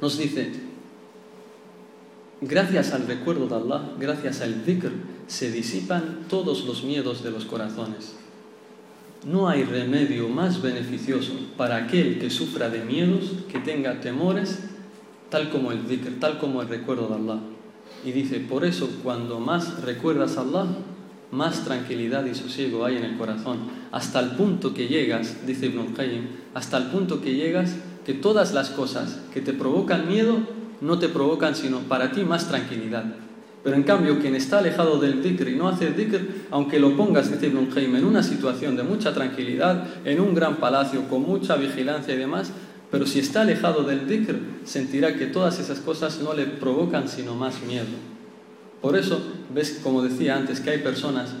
[0.00, 0.50] nos dice,
[2.40, 4.90] gracias al recuerdo de Allah, gracias al dhikr,
[5.26, 8.16] se disipan todos los miedos de los corazones.
[9.26, 14.60] No hay remedio más beneficioso para aquel que sufra de miedos, que tenga temores,
[15.28, 17.40] tal como el dhikr, tal como el recuerdo de Allah.
[18.04, 20.66] Y dice, por eso cuando más recuerdas a Allah,
[21.30, 23.58] más tranquilidad y sosiego hay en el corazón.
[23.92, 28.52] Hasta el punto que llegas, dice Ibn Qayyim, hasta el punto que llegas que todas
[28.52, 30.38] las cosas que te provocan miedo
[30.80, 33.04] no te provocan sino para ti más tranquilidad.
[33.62, 37.30] Pero en cambio, quien está alejado del dhikr y no hace dhikr, aunque lo pongas,
[37.30, 41.56] dice Ibn Qayyim, en una situación de mucha tranquilidad, en un gran palacio, con mucha
[41.56, 42.52] vigilancia y demás,
[42.90, 47.34] pero si está alejado del dhikr, sentirá que todas esas cosas no le provocan sino
[47.34, 48.09] más miedo.
[48.80, 49.20] Por eso,
[49.52, 51.34] ves, como decía antes, que hay personas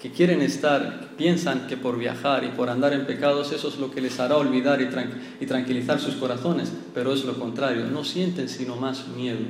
[0.00, 3.90] que quieren estar, piensan que por viajar y por andar en pecados eso es lo
[3.90, 8.04] que les hará olvidar y, tran y tranquilizar sus corazones, pero es lo contrario, no
[8.04, 9.40] sienten sino más miedo,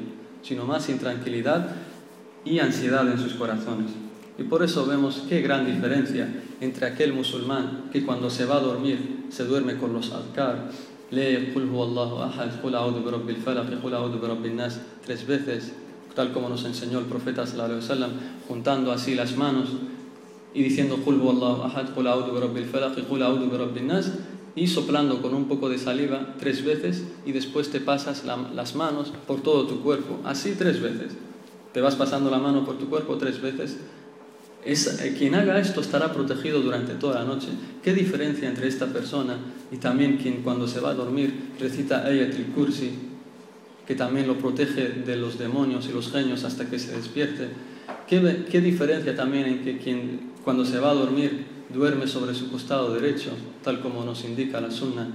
[0.42, 1.70] sino más intranquilidad
[2.44, 3.90] y ansiedad en sus corazones.
[4.38, 6.28] Y por eso vemos qué gran diferencia
[6.60, 10.70] entre aquel musulmán que cuando se va a dormir se duerme con los adkar,
[11.10, 15.26] lee Qul huwallahu ahad, Qul a'udhu bi rabbil falaq, Qul a'udhu bi rabbin nas tres
[15.26, 15.72] veces,
[16.16, 18.10] tal como nos enseñó el profeta sallallahu alaihi wasallam,
[18.48, 19.68] juntando así las manos
[20.52, 20.98] y diciendo
[24.56, 28.74] y soplando con un poco de saliva tres veces y después te pasas la, las
[28.74, 31.12] manos por todo tu cuerpo, así tres veces.
[31.72, 33.76] Te vas pasando la mano por tu cuerpo tres veces
[34.66, 37.48] es, eh, quien haga esto estará protegido durante toda la noche.
[37.82, 39.36] ¿Qué diferencia entre esta persona
[39.70, 42.90] y también quien cuando se va a dormir recita Ayatul Kursi,
[43.87, 47.49] que también lo protege de los demonios y los genios hasta que se despierte?
[48.07, 52.51] ¿Qué, qué diferencia también en que quien cuando se va a dormir duerme sobre su
[52.51, 53.31] costado derecho,
[53.63, 55.07] tal como nos indica la Sunna?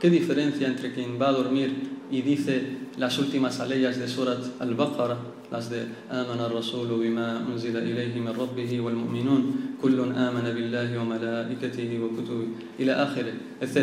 [0.00, 1.72] ¿Qué diferencia entre quien va a dormir
[2.10, 2.62] y dice
[2.98, 5.18] las últimas aleyas de Surat Al-Baqarah,
[5.50, 9.42] las de آمن الرسول بما أنزل إليه من ربه والمؤمنون
[9.82, 12.48] كل آمن بالله وملائكته وكتبه
[12.80, 13.78] إلى آخره, etc.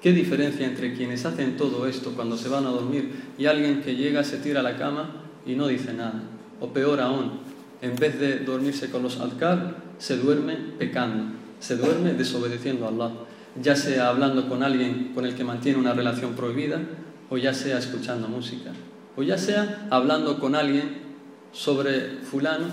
[0.00, 3.96] ¿Qué diferencia entre quienes hacen todo esto cuando se van a dormir y alguien que
[3.96, 5.10] llega, se tira a la cama
[5.44, 6.22] y no dice nada?
[6.60, 7.40] O peor aún,
[7.82, 13.10] en vez de dormirse con los adkar, se duerme pecando, se duerme desobedeciendo a Allah,
[13.60, 16.80] ya sea hablando con alguien con el que mantiene una relación prohibida
[17.30, 18.72] o ya sea escuchando música
[19.18, 21.08] o ya sea hablando con alguien
[21.50, 22.66] sobre fulano,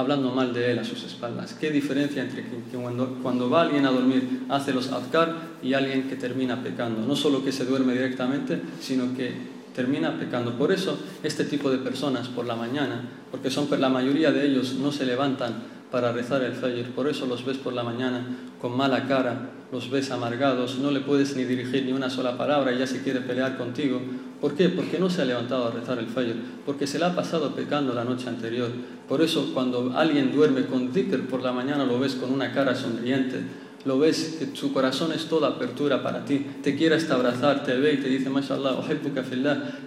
[0.00, 1.54] hablando mal de él a sus espaldas.
[1.54, 6.08] ¿Qué diferencia entre que cuando, cuando va alguien a dormir hace los adkar y alguien
[6.08, 7.06] que termina pecando?
[7.06, 9.32] No solo que se duerme directamente, sino que
[9.74, 10.58] termina pecando.
[10.58, 14.74] Por eso este tipo de personas por la mañana, porque son la mayoría de ellos
[14.74, 15.54] no se levantan
[15.90, 18.24] para rezar el fajr, por eso los ves por la mañana
[18.60, 22.72] con mala cara, los ves amargados, no le puedes ni dirigir ni una sola palabra
[22.72, 24.00] y ya se quiere pelear contigo.
[24.40, 24.70] ¿Por qué?
[24.70, 26.34] Porque no se ha levantado a rezar el fajr,
[26.64, 28.70] porque se le ha pasado pecando la noche anterior.
[29.06, 32.74] Por eso cuando alguien duerme con dhikr por la mañana lo ves con una cara
[32.74, 33.42] sonriente,
[33.84, 37.76] lo ves que su corazón es toda apertura para ti, te quiere hasta abrazar, te
[37.76, 39.22] ve y te dice, mashallah, uhibbuka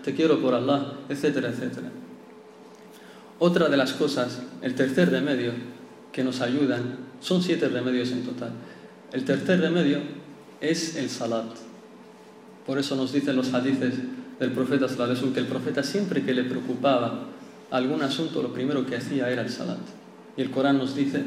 [0.03, 1.89] te quiero por Allah, etcétera, etcétera.
[3.39, 5.51] Otra de las cosas, el tercer remedio
[6.11, 8.51] que nos ayudan, son siete remedios en total.
[9.11, 9.99] El tercer remedio
[10.61, 11.55] es el salat,
[12.65, 13.95] Por eso nos dicen los hadices
[14.43, 14.87] del profeta
[15.33, 17.27] que el profeta siempre que le preocupaba
[17.71, 19.79] algún asunto, lo primero que hacía era el salat.
[20.35, 21.23] Y el Corán nos dice,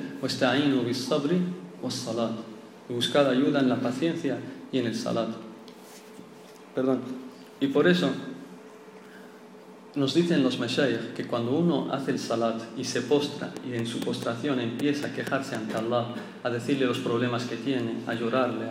[0.93, 1.41] sabri
[2.89, 4.37] buscad ayuda en la paciencia
[4.71, 5.31] y en el salat.
[6.75, 7.01] Perdón.
[7.59, 8.11] Y por eso
[9.95, 13.87] nos dicen los Meshayikh que cuando uno hace el salat y se postra y en
[13.87, 16.09] su postración empieza a quejarse ante Allah,
[16.45, 18.67] a decirle los problemas que tiene, a llorarle,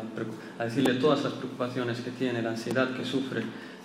[0.60, 3.42] a, decirle todas las preocupaciones que tiene, la ansiedad que sufre,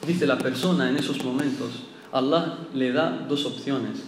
[0.06, 1.68] dice la persona en esos momentos,
[2.12, 4.02] Allah le da dos opciones,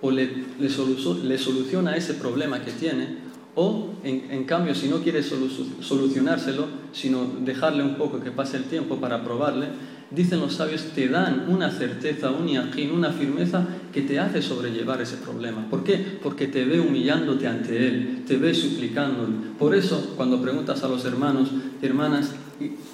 [0.00, 3.18] o le, le, soluciona ese problema que tiene,
[3.54, 8.96] o en, cambio si no quiere solucionárselo, sino dejarle un poco que pase el tiempo
[8.96, 9.68] para probarle,
[10.10, 15.00] dicen los sabios, te dan una certeza, un yaqin, una firmeza que te hace sobrellevar
[15.00, 15.68] ese problema.
[15.68, 16.18] ¿Por qué?
[16.22, 19.34] Porque te ve humillándote ante Él, te ve suplicándole.
[19.58, 22.34] Por eso, cuando preguntas a los hermanos, hermanas,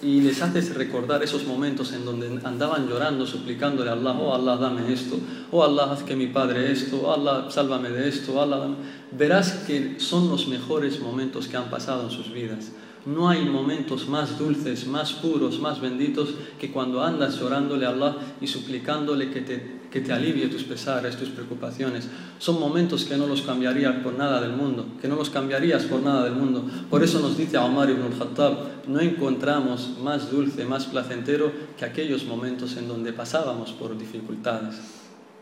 [0.02, 4.56] y, les haces recordar esos momentos en donde andaban llorando, suplicándole a Allah, oh Allah,
[4.56, 5.18] dame esto,
[5.50, 8.74] oh Allah, haz que mi padre esto, oh Allah, sálvame de esto, oh Allah,
[9.12, 12.72] verás que son los mejores momentos que han pasado en sus vidas.
[13.06, 18.16] No hay momentos más dulces, más puros, más benditos que cuando andas llorándole a Allah
[18.40, 22.08] y suplicándole que te, que te alivie tus pesares, tus preocupaciones.
[22.38, 26.02] Son momentos que no los cambiarías por nada del mundo, que no los cambiarías por
[26.02, 26.64] nada del mundo.
[26.90, 32.24] Por eso nos dice Omar ibn al-Khattab, no encontramos más dulce, más placentero que aquellos
[32.24, 34.76] momentos en donde pasábamos por dificultades.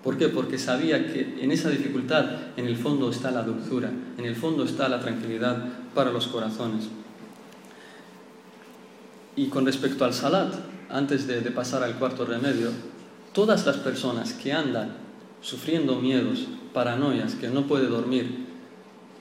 [0.06, 0.28] ¿Por qué?
[0.28, 2.26] Porque sabía que en esa dificultad,
[2.56, 6.88] en el fondo está la dulzura, en el fondo está la tranquilidad para los corazones.
[9.34, 10.54] Y con respecto al salat,
[10.88, 12.70] antes de, pasar al cuarto remedio,
[13.36, 14.96] todas las personas que andan
[15.42, 18.46] sufriendo miedos, paranoias, que no puede dormir,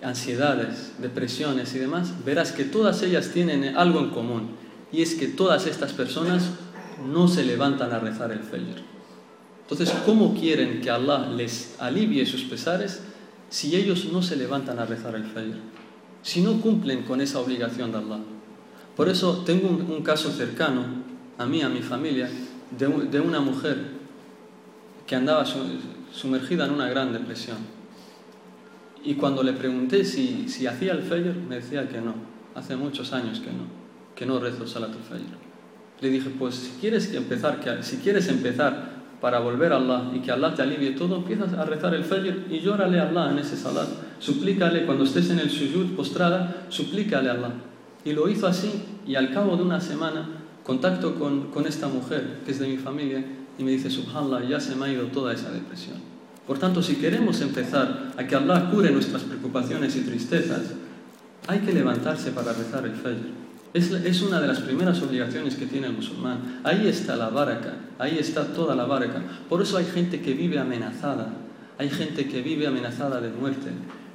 [0.01, 4.51] ansiedades, depresiones y demás, verás que todas ellas tienen algo en común.
[4.89, 6.51] Y es que todas estas personas
[7.05, 8.81] no se levantan a rezar el Fajr.
[9.63, 13.01] Entonces, ¿cómo quieren que Allah les alivie sus pesares
[13.49, 15.57] si ellos no se levantan a rezar el Fajr?
[16.21, 18.19] Si no cumplen con esa obligación de Allah.
[18.95, 20.85] Por eso tengo un, caso cercano
[21.37, 22.29] a mí, a mi familia,
[22.79, 23.94] de, una mujer
[25.05, 25.45] que andaba
[26.11, 27.57] sumergida en una gran depresión.
[29.03, 32.15] Y cuando le pregunté si, hacía el Fajr, me decía que no.
[32.55, 33.67] Hace muchos años que no,
[34.15, 35.37] que no rezo Salat al-Fajr.
[36.01, 40.31] Le dije, pues si quieres, empezar, si quieres empezar para volver a Allah y que
[40.31, 43.57] Allah te alivie todo, empiezas a rezar el Fajr y llórale a Allah en ese
[43.57, 43.87] Salat.
[44.19, 47.51] Suplícale, cuando estés en el sujud postrada, suplícale a Allah.
[48.03, 48.71] Y lo hizo así
[49.05, 50.27] y al cabo de una semana
[50.63, 53.23] contacto con, con esta mujer que es de mi familia
[53.57, 55.97] y me dice, subhanallah, ya se me ha ido toda esa depresión.
[56.45, 60.73] Por tanto, si queremos empezar a que Allah cure nuestras preocupaciones y tristezas,
[61.47, 63.45] hay que levantarse para rezar el Fajr.
[63.73, 66.61] Es, es, una de las primeras obligaciones que tiene el musulmán.
[66.63, 69.21] Ahí está la baraka, ahí está toda la baraka.
[69.49, 71.33] Por eso hay gente que vive amenazada,
[71.77, 73.71] hay gente que vive amenazada de muerte,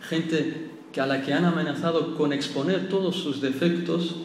[0.08, 4.16] gente a la que han amenazado con exponer todos sus defectos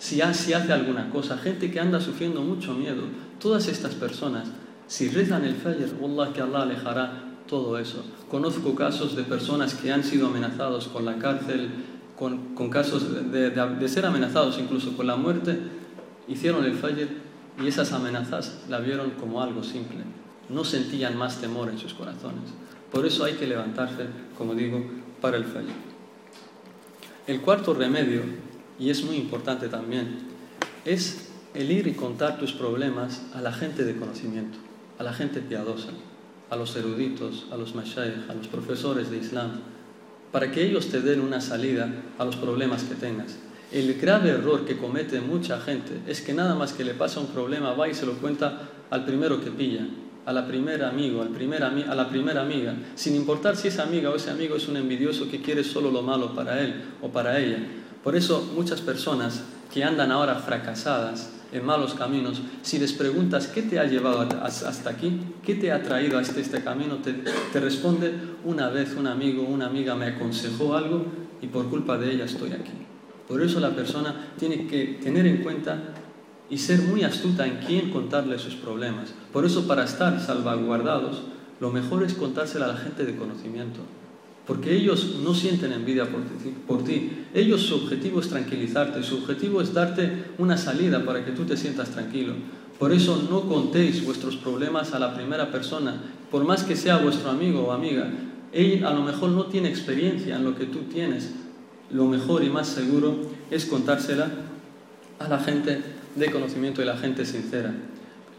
[0.00, 3.02] si, hace alguna cosa, gente que anda sufriendo mucho miedo,
[3.38, 4.48] todas estas personas,
[4.86, 8.02] si rezan el Fajr, Allah que Allah alejará todo eso.
[8.30, 11.68] Conozco casos de personas que han sido amenazados con la cárcel,
[12.16, 15.58] con, casos de, ser amenazados incluso con la muerte,
[16.28, 17.08] hicieron el Fajr
[17.62, 19.98] y esas amenazas la vieron como algo simple.
[20.48, 22.54] No sentían más temor en sus corazones.
[22.90, 24.06] Por eso hay que levantarse,
[24.38, 24.82] como digo,
[25.20, 25.74] para el fallo.
[27.26, 28.22] El cuarto remedio,
[28.80, 30.18] y es muy importante también,
[30.84, 34.58] es el ir y contar tus problemas a la gente de conocimiento,
[34.98, 35.90] a la gente piadosa,
[36.48, 39.60] a los eruditos, a los mashayikh, a los profesores de Islam,
[40.32, 43.36] para que ellos te den una salida a los problemas que tengas.
[43.70, 47.28] El grave error que comete mucha gente es que nada más que le pasa un
[47.28, 49.86] problema va y se lo cuenta al primero que pilla,
[50.26, 54.10] a la primera amigo, al primer a la primera amiga, sin importar si esa amiga
[54.10, 57.38] o ese amigo es un envidioso que quiere solo lo malo para él o para
[57.38, 57.58] ella.
[58.02, 59.42] Por eso muchas personas
[59.72, 64.90] que andan ahora fracasadas en malos caminos, si les preguntas qué te ha llevado hasta
[64.90, 69.06] aquí, qué te ha traído a este, este camino, te, te responde una vez un
[69.06, 71.04] amigo, una amiga me aconsejó algo
[71.42, 72.72] y por culpa de ella estoy aquí.
[73.26, 75.78] Por eso la persona tiene que tener en cuenta
[76.50, 79.14] y ser muy astuta en quién contarle sus problemas.
[79.32, 81.22] Por eso, para estar salvaguardados,
[81.60, 83.80] lo mejor es contárselo a la gente de conocimiento.
[84.50, 86.08] Porque ellos no sienten envidia
[86.66, 87.08] por ti.
[87.32, 91.56] Ellos su objetivo es tranquilizarte, su objetivo es darte una salida para que tú te
[91.56, 92.32] sientas tranquilo.
[92.76, 97.30] Por eso no contéis vuestros problemas a la primera persona, por más que sea vuestro
[97.30, 98.10] amigo o amiga.
[98.52, 101.30] Él a lo mejor no tiene experiencia en lo que tú tienes.
[101.92, 103.18] Lo mejor y más seguro
[103.52, 104.32] es contársela
[105.20, 105.80] a la gente
[106.16, 107.72] de conocimiento y la gente sincera.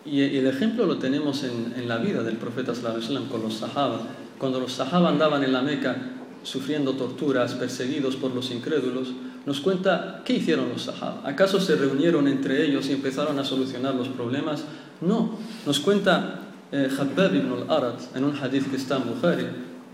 [0.06, 4.02] Y, el ejemplo lo tenemos en, la vida del profeta sallallahu con los sahaba.
[4.38, 5.96] Cuando los sahaba andaban en la Meca
[6.44, 9.10] sufriendo torturas, perseguidos por los incrédulos,
[9.46, 11.22] nos cuenta qué hicieron los sahaba.
[11.24, 14.64] ¿Acaso se reunieron entre ellos y empezaron a solucionar los problemas?
[15.02, 15.38] No.
[15.66, 16.42] Nos cuenta
[16.72, 19.46] eh, ibn al-Arat en un hadith que está en Bukhari,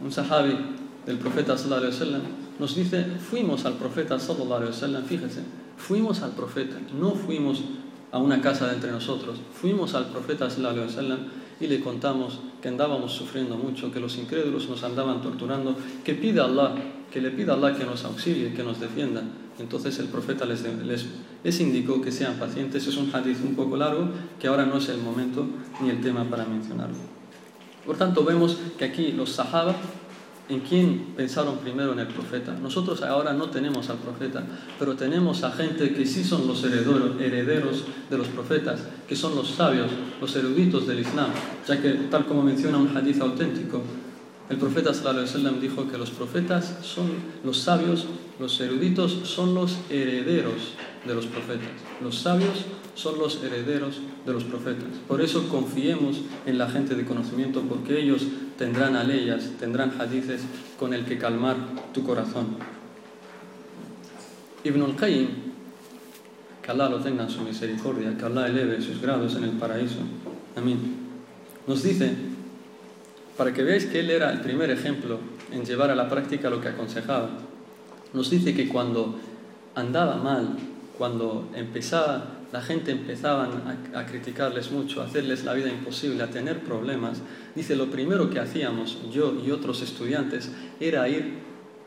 [0.03, 0.55] un sahabi
[1.05, 5.41] del profeta sallallahu nos dice, fuimos al profeta fíjense,
[5.77, 7.61] fuimos al profeta, no fuimos
[8.11, 10.47] a una casa de entre nosotros, fuimos al profeta
[11.59, 16.39] y le contamos que andábamos sufriendo mucho, que los incrédulos nos andaban torturando, que pide
[16.39, 16.75] a Allah,
[17.11, 19.23] que le pida a Allah que nos auxilie, que nos defienda.
[19.59, 21.05] Entonces el profeta les, les,
[21.43, 22.85] les, indicó que sean pacientes.
[22.85, 24.07] Es un hadith un poco largo
[24.39, 25.47] que ahora no es el momento
[25.81, 26.97] ni el tema para mencionarlo.
[27.85, 29.75] Por tanto, vemos que aquí los sahaba
[30.49, 32.53] ¿En quién pensaron primero en el profeta?
[32.53, 34.45] Nosotros ahora no tenemos al profeta,
[34.79, 39.49] pero tenemos a gente que sí son los herederos, de los profetas, que son los
[39.49, 39.91] sabios,
[40.21, 41.31] los eruditos del Islam,
[41.67, 43.81] ya que tal como menciona un hadith auténtico,
[44.49, 47.07] el profeta sallallahu dijo que los profetas son
[47.43, 48.05] los sabios,
[48.39, 50.75] los eruditos son los herederos
[51.05, 51.67] de los profetas.
[52.01, 52.63] Los sabios
[52.95, 53.95] son los herederos
[54.27, 54.89] de los profetas.
[55.07, 60.41] Por eso confiemos en la gente de conocimiento, porque ellos tendrán aleyas, tendrán hadices
[60.77, 61.55] con el que calmar
[61.93, 62.47] tu corazón.
[64.65, 65.27] Ibn al-Qayyim,
[66.61, 69.99] que Allah lo tenga en su misericordia, que Allah eleve sus grados en el paraíso.
[70.57, 70.77] Amén.
[71.65, 72.11] Nos dice,
[73.37, 75.19] para que veáis que él era el primer ejemplo
[75.53, 77.29] en llevar a la práctica lo que aconsejaba,
[78.13, 79.17] nos dice que cuando
[79.73, 80.57] andaba mal,
[80.97, 83.49] cuando empezaba la gente empezaban
[83.93, 87.21] a, criticarles mucho, a hacerles la vida imposible, a tener problemas,
[87.55, 91.39] dice, lo primero que hacíamos, yo y otros estudiantes, era ir,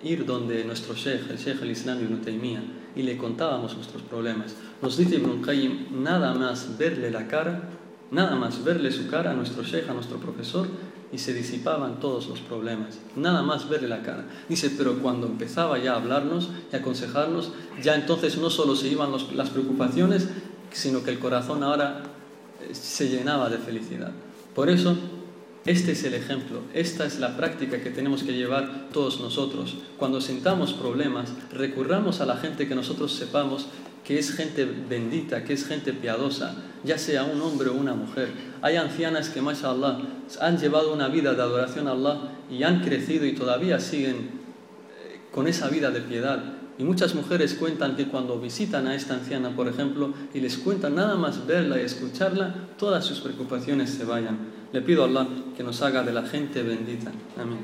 [0.03, 2.63] ir donde nuestro sheikh, el sheikh el Islam Ibn Taymiyyah,
[2.97, 4.55] y le contábamos nuestros problemas.
[4.83, 7.71] Nos dice Ibn Qayyim, nada más verle la cara,
[8.11, 10.67] nada más verle su cara a nuestro sheikh, a nuestro profesor,
[11.13, 12.99] y se disipaban todos los problemas.
[13.17, 14.27] Nada más verle la cara.
[14.49, 17.53] Dice, pero cuando empezaba ya a hablarnos y aconsejarnos,
[17.83, 20.29] ya entonces no solo se iban las preocupaciones,
[20.73, 22.03] sino que el corazón ahora
[22.61, 24.13] eh, se llenaba de felicidad.
[24.55, 24.97] Por eso,
[25.67, 29.77] este es el ejemplo, esta es la práctica que tenemos que llevar todos nosotros.
[29.99, 33.67] Cuando sintamos problemas, recurramos a la gente que nosotros sepamos
[34.05, 38.33] que es gente bendita, que es gente piadosa, ya sea un hombre o una mujer.
[38.63, 39.99] Hay ancianas que, mashallah,
[40.41, 42.19] han llevado una vida de adoración a Allah
[42.51, 46.43] y han crecido y todavía siguen eh, con esa vida de piedad.
[46.81, 50.95] Y muchas mujeres cuentan que cuando visitan a esta anciana, por ejemplo, y les cuentan
[50.95, 54.39] nada más verla y escucharla, todas sus preocupaciones se vayan.
[54.73, 57.13] Le pido a Allah que nos haga de la gente bendita.
[57.39, 57.59] Amén.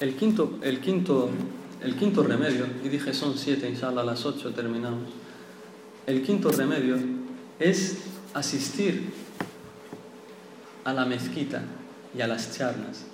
[0.00, 1.30] El quinto, el quinto,
[1.82, 5.08] el quinto remedio, y dije son siete, inshallah a las ocho terminamos.
[6.06, 6.98] El quinto remedio
[7.58, 8.02] es
[8.34, 9.14] asistir
[10.84, 11.62] a la mezquita
[12.14, 13.06] y a las charlas,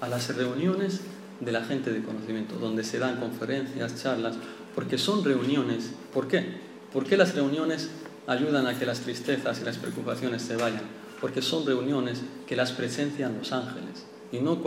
[0.00, 1.02] a las reuniones
[1.40, 4.36] de la gente de conocimiento, donde se dan conferencias, charlas,
[4.74, 5.90] porque son reuniones.
[6.12, 6.44] ¿Por qué?
[6.92, 7.90] ¿Por qué las reuniones
[8.26, 10.82] ayudan a que las tristezas y las preocupaciones se vayan?
[11.20, 14.06] Porque son reuniones que las presencian los ángeles.
[14.30, 14.58] Y no,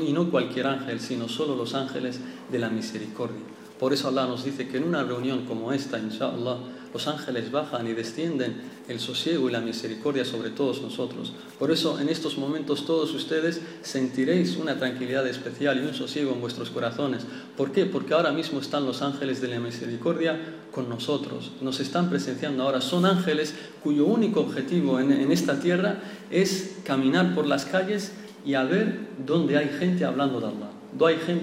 [0.00, 3.40] y no cualquier ángel, sino solo los ángeles de la misericordia.
[3.78, 6.58] Por eso Allah nos dice que en una reunión como esta, inshallah,
[6.92, 8.54] los ángeles bajan y descienden
[8.88, 11.32] el sosiego y la misericordia sobre todos nosotros.
[11.58, 16.40] Por eso en estos momentos todos ustedes sentiréis una tranquilidad especial y un sosiego en
[16.40, 17.22] vuestros corazones.
[17.56, 17.86] ¿Por qué?
[17.86, 20.38] Porque ahora mismo están los ángeles de la misericordia
[20.70, 21.52] con nosotros.
[21.60, 22.80] Nos están presenciando ahora.
[22.80, 28.12] Son ángeles cuyo único objetivo en, esta tierra es caminar por las calles
[28.44, 30.70] y a ver dónde hay gente hablando de Allah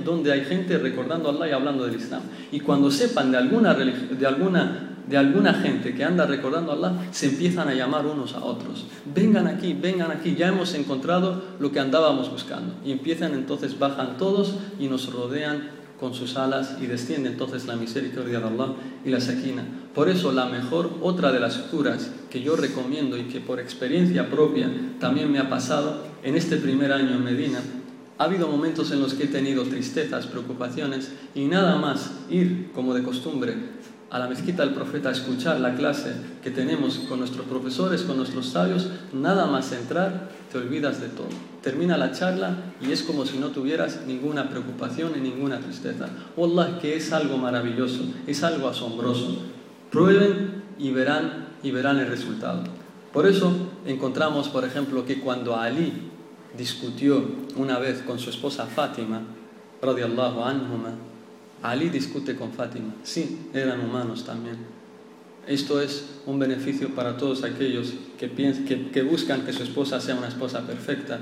[0.06, 2.22] donde hay gente recordando a Allah y hablando del Islam.
[2.52, 7.08] Y cuando sepan de alguna, de alguna de alguna gente que anda recordando a Allah,
[7.12, 8.86] se empiezan a llamar unos a otros.
[9.14, 12.76] Vengan aquí, vengan aquí, ya hemos encontrado lo que andábamos buscando.
[12.86, 17.76] Y empiezan entonces, bajan todos y nos rodean con sus alas y desciende entonces la
[17.76, 19.64] misericordia de Allah y la saquina.
[19.96, 24.30] Por eso la mejor, otra de las curas que yo recomiendo y que por experiencia
[24.30, 27.60] propia también me ha pasado en este primer año en Medina,
[28.20, 32.94] ha habido momentos en los que he tenido tristezas, preocupaciones y nada más ir como
[32.94, 33.56] de costumbre
[34.12, 38.48] a la mezquita del profeta escuchar la clase que tenemos con nuestros profesores, con nuestros
[38.48, 41.28] sabios, nada más entrar, te olvidas de todo.
[41.62, 46.08] Termina la charla y es como si no tuvieras ninguna preocupación y ninguna tristeza.
[46.36, 49.44] Wallah, que es algo maravilloso, es algo asombroso.
[49.92, 52.64] Prueben y verán, y verán el resultado.
[53.14, 53.52] Por eso
[53.86, 56.10] encontramos, por ejemplo, que cuando Ali
[56.58, 57.24] discutió
[57.58, 59.22] una vez con su esposa Fátima,
[59.82, 60.44] radiallahu
[61.62, 62.96] Ali discute con Fátima.
[63.04, 64.58] Sí, eran humanos también.
[65.48, 70.66] Esto es un beneficio para todos aquellos que, buscan que su esposa sea una esposa
[70.66, 71.20] perfecta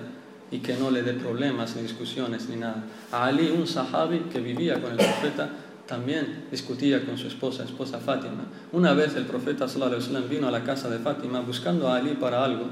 [0.51, 2.83] y que no le dé problemas ni discusiones ni nada.
[3.11, 5.49] A Ali, un sahabi que vivía con el profeta,
[5.87, 8.45] también discutía con su esposa, esposa Fátima.
[8.73, 12.43] Una vez el profeta sallallahu vino a la casa de Fátima buscando a Ali para
[12.43, 12.65] algo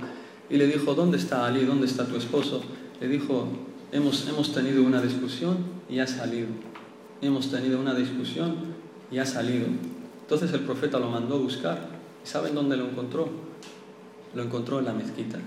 [0.50, 1.64] y le dijo, ¿dónde está Ali?
[1.64, 2.62] ¿Dónde está tu esposo?
[3.00, 3.48] Le dijo,
[3.92, 5.58] hemos, hemos tenido una discusión
[5.90, 6.48] y ha salido.
[7.26, 8.56] Hemos tenido una discusión
[9.12, 9.66] y ha salido.
[10.22, 11.90] Entonces el profeta lo mandó a buscar.
[12.24, 13.28] ¿Y saben dónde lo encontró?
[14.36, 15.40] Lo encontró en la mezquita.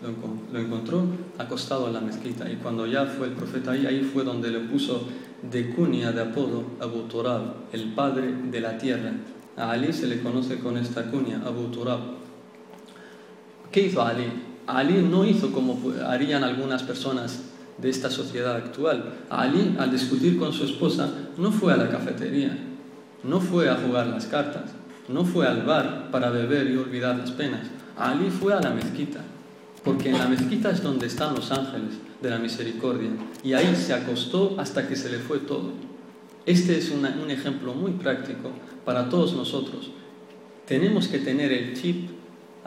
[0.00, 1.04] Lo, encontró
[1.36, 2.50] acostado en la mezquita.
[2.50, 5.06] Y cuando ya fue el profeta ahí, ahí fue donde le puso
[5.50, 9.12] de cunia, de apodo, Abu Turab, el padre de la tierra.
[9.58, 12.00] A Ali se le conoce con esta cunia, Abu Turab.
[13.70, 14.24] ¿Qué hizo Ali?
[14.66, 17.42] Ali no hizo como harían algunas personas
[17.78, 19.14] de esta sociedad actual.
[19.30, 22.56] Ali, al discutir con su esposa, no fue a la cafetería,
[23.22, 24.72] no fue a jugar las cartas,
[25.08, 27.66] no fue al bar para beber y olvidar las penas.
[27.96, 29.20] Ali fue a la mezquita,
[29.84, 33.10] porque en la mezquita es donde están los ángeles de la misericordia,
[33.42, 35.72] y ahí se acostó hasta que se le fue todo.
[36.44, 38.50] Este es un ejemplo muy práctico
[38.84, 39.90] para todos nosotros.
[40.66, 42.10] Tenemos que tener el chip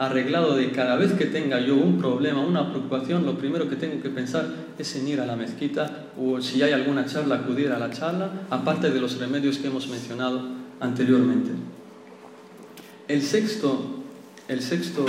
[0.00, 4.02] arreglado de cada vez que tenga yo un problema, una preocupación, lo primero que tengo
[4.02, 4.46] que pensar
[4.78, 8.46] es en ir a la mezquita o si hay alguna charla, acudir a la charla,
[8.48, 10.40] aparte de los remedios que hemos mencionado
[10.80, 11.50] anteriormente.
[13.08, 14.02] El sexto,
[14.48, 15.04] el sexto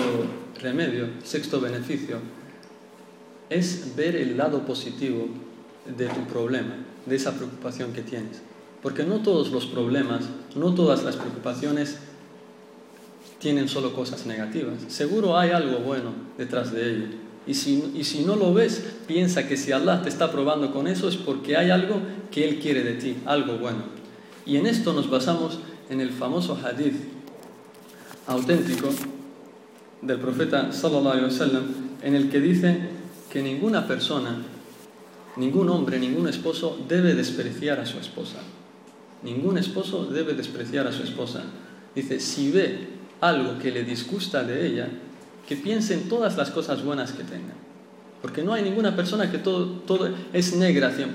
[0.62, 2.18] remedio, sexto beneficio,
[3.50, 5.30] es ver el lado positivo
[5.86, 6.76] de tu problema,
[7.06, 8.42] de esa preocupación que tienes.
[8.82, 11.98] Porque no todos los problemas, no todas las preocupaciones
[13.42, 14.76] tienen solo cosas negativas.
[14.88, 17.06] Seguro hay algo bueno detrás de ello.
[17.48, 20.88] Y si, y si no lo ves, piensa que si Allah te está probando con
[20.88, 23.80] eso es porque hay algo que Él quiere de ti, algo bueno.
[24.46, 25.58] Y en esto nos basamos
[25.90, 26.96] en el famoso hadith
[28.28, 28.90] auténtico
[30.04, 31.64] del profeta sallallahu alaihi wasallam
[32.04, 32.78] en el que dice
[33.32, 34.38] que ninguna persona,
[35.36, 38.38] ningún hombre, ningún esposo debe despreciar a su esposa.
[39.24, 41.44] Ningún esposo debe despreciar a su esposa.
[41.96, 44.90] Dice, si ve algo que le disgusta de ella,
[45.48, 47.54] que piense en todas las cosas buenas que tenga.
[48.22, 51.08] Porque no hay ninguna persona que todo, todo es negra 100%.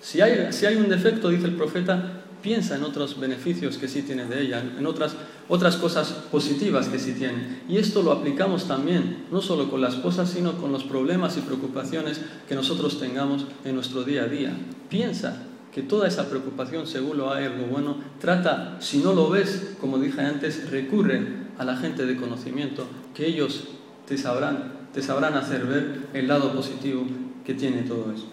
[0.00, 4.02] Si hay, si hay un defecto, dice el profeta, piensa en otros beneficios que sí
[4.02, 5.16] tiene de ella, en otras,
[5.48, 7.62] otras cosas positivas que sí tiene.
[7.68, 11.40] Y esto lo aplicamos también, no solo con las cosas, sino con los problemas y
[11.40, 14.56] preocupaciones que nosotros tengamos en nuestro día a día.
[14.88, 15.42] Piensa
[15.76, 20.22] que toda esa preocupación, seguro hay algo bueno, trata, si no lo ves, como dije
[20.22, 21.20] antes, recurre
[21.58, 23.64] a la gente de conocimiento, que ellos
[24.08, 27.04] te sabrán, te sabrán hacer ver el lado positivo
[27.44, 28.24] que tiene todo eso.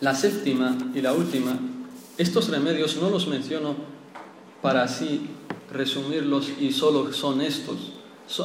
[0.00, 1.58] La séptima y la última,
[2.16, 3.74] estos remedios no los menciono
[4.62, 5.26] para así
[5.70, 7.92] resumirlos y solo son estos.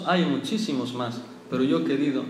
[0.06, 2.26] hay muchísimos más, pero yo he querido,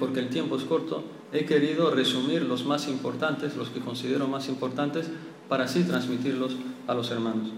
[0.00, 4.48] porque el tiempo es corto, he querido resumir los más importantes, los que considero más
[4.48, 5.06] importantes,
[5.48, 6.56] para así transmitirlos
[6.86, 7.48] a los hermanos.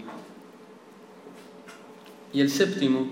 [2.33, 3.07] Y el séptimo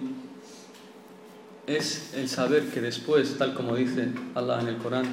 [1.67, 5.05] es el saber que después, tal como dice Allah en el Corán,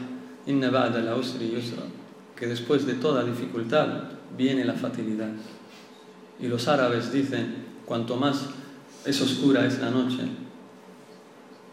[2.37, 4.05] que después de toda dificultad
[4.37, 5.31] viene la facilidad.
[6.41, 8.47] Y los árabes dicen, cuanto más
[9.05, 10.23] es oscura es la noche,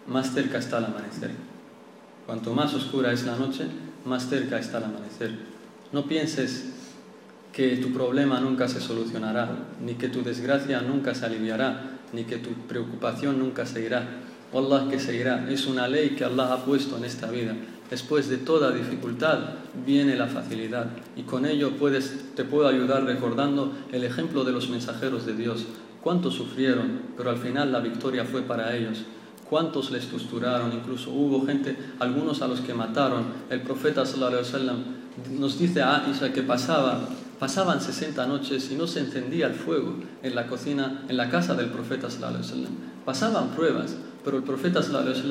[0.08, 1.53] más cerca está el amanecer.
[2.26, 3.66] Cuanto más oscura es la noche,
[4.06, 5.32] más cerca está el amanecer.
[5.92, 6.72] No pienses
[7.52, 9.50] que tu problema nunca se solucionará,
[9.84, 14.08] ni que tu desgracia nunca se aliviará, ni que tu preocupación nunca se irá.
[14.54, 15.50] Allah que se irá.
[15.50, 17.56] Es una ley que Allah ha puesto en esta vida.
[17.90, 19.40] Después de toda dificultad
[19.86, 24.70] viene la facilidad y con ello puedes, te puedo ayudar recordando el ejemplo de los
[24.70, 25.66] mensajeros de Dios.
[26.02, 29.04] Cuánto sufrieron, pero al final la victoria fue para ellos
[29.54, 33.26] cuántos les torturaron, incluso hubo gente, algunos a los que mataron.
[33.52, 34.04] El profeta
[35.30, 37.08] nos dice a Aisha que pasaba,
[37.38, 39.94] pasaban 60 noches y no se encendía el fuego
[40.24, 42.08] en la cocina, en la casa del profeta.
[43.06, 44.82] Pasaban pruebas, pero el profeta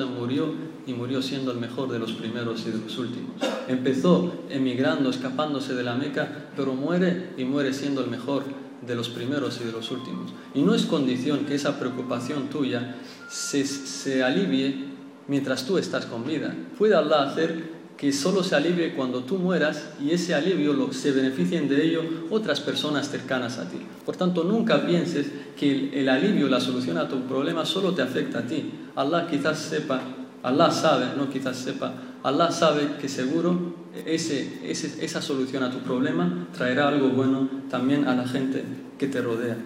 [0.05, 0.53] murió
[0.87, 3.33] y murió siendo el mejor de los primeros y los últimos.
[3.67, 8.45] Empezó emigrando, escapándose de la Meca, pero muere y muere siendo el mejor
[8.85, 10.31] de los primeros y de los últimos.
[10.53, 12.95] Y no es condición que esa preocupación tuya
[13.29, 14.85] se, se alivie
[15.27, 16.53] mientras tú estás con vida.
[16.77, 21.11] Puede Allah hacer que solo se alivie cuando tú mueras y ese alivio lo, se
[21.11, 23.77] beneficien de ello otras personas cercanas a ti.
[24.05, 25.27] Por tanto, nunca pienses
[25.57, 28.71] que el, el, alivio, la solución a tu problema solo te afecta a ti.
[28.95, 30.01] Allah quizás sepa,
[30.41, 31.93] Allah sabe, no quizás sepa,
[32.23, 38.27] Allah sabe que seguro esa solución a tu problema traerá algo bueno también a la
[38.27, 38.63] gente
[38.97, 39.57] que te rodea.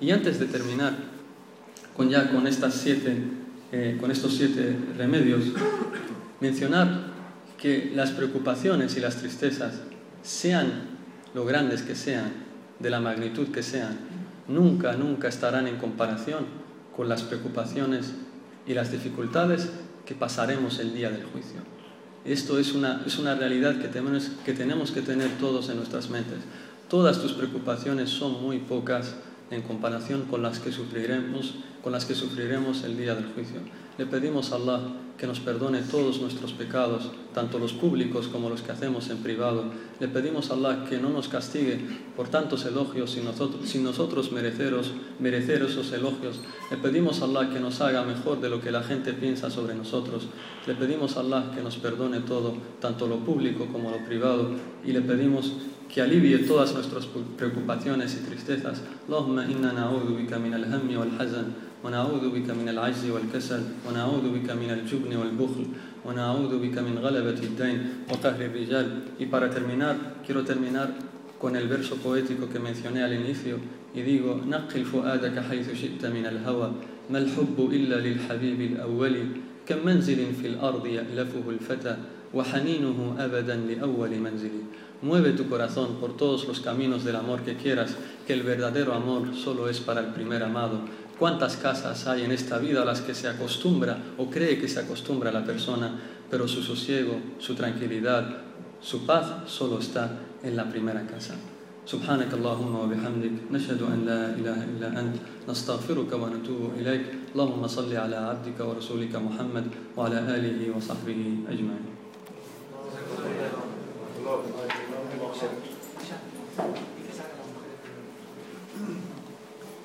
[0.00, 0.94] Y antes de terminar
[1.96, 2.22] con ya
[3.72, 5.44] eh, con estos siete remedios,
[6.40, 7.14] mencionar
[7.58, 9.80] que las preocupaciones y las tristezas,
[10.22, 10.94] sean
[11.34, 12.44] lo grandes que sean,
[12.78, 13.96] de la magnitud que sean,
[14.48, 16.44] nunca, nunca estarán en comparación
[16.96, 18.12] con las preocupaciones
[18.66, 19.70] y las dificultades
[20.04, 21.73] que pasaremos el día del juicio.
[22.24, 26.08] Esto es una, es una realidad que tenemos, que tenemos que tener todos en nuestras
[26.08, 26.38] mentes.
[26.88, 29.14] Todas tus preocupaciones son muy pocas
[29.50, 31.54] en comparación con las que sufriremos,
[31.84, 33.60] con las que sufriremos el día del juicio.
[33.98, 34.80] Le pedimos a Allah
[35.18, 39.64] que nos perdone todos nuestros pecados, tanto los públicos como los que hacemos en privado.
[40.00, 41.78] Le pedimos a Allah que no nos castigue
[42.16, 46.40] por tantos elogios sin nosotros, sin nosotros mereceros, merecer esos elogios.
[46.70, 49.74] Le pedimos a Allah que nos haga mejor de lo que la gente piensa sobre
[49.74, 50.26] nosotros.
[50.66, 54.52] Le pedimos a Allah que nos perdone todo, tanto lo público como lo privado.
[54.86, 55.52] Y le pedimos
[55.92, 57.06] que alivie todas nuestras
[57.36, 58.80] preocupaciones y tristezas.
[61.84, 65.66] ونعوذ بك من العجز والكسل ونعوذ بك من الجبن والبخل
[66.06, 67.78] ونعوذ بك من غلبة الدين
[68.10, 68.86] وقهر الرجال
[69.20, 70.88] y para terminar quiero terminar
[71.38, 73.58] con el verso poético que mencioné al inicio
[73.94, 76.72] y digo نقل فؤادك حيث شئت من الهوى
[77.10, 79.16] ما الحب إلا للحبيب الأول
[79.66, 81.96] كم منزل في الأرض يألفه الفتى
[82.34, 84.50] وحنينه أبدا لأول منزل
[85.04, 87.94] Mueve tu corazón por todos los caminos del amor que quieras,
[88.26, 90.80] que el verdadero amor solo es para el primer amado.
[91.23, 94.79] ¿Cuántas casas hay en esta vida a las que se acostumbra o cree que se
[94.79, 95.99] acostumbra la persona,
[96.29, 98.25] pero su sosiego, su tranquilidad,
[98.81, 100.11] su paz solo está
[100.43, 101.35] en la primera casa?
[101.89, 105.15] سبحانك اللهم وبحمدك نشهد أن لا إله إلا أنت
[105.49, 109.65] نستغفرك ونتوب إليك اللهم صل على عبدك ورسولك محمد
[109.97, 111.85] وعلى آله وصحبه أجمعين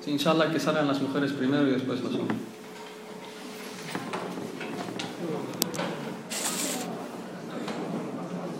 [0.00, 2.38] Sí, inshallah que salgan las mujeres primero y después los hombres.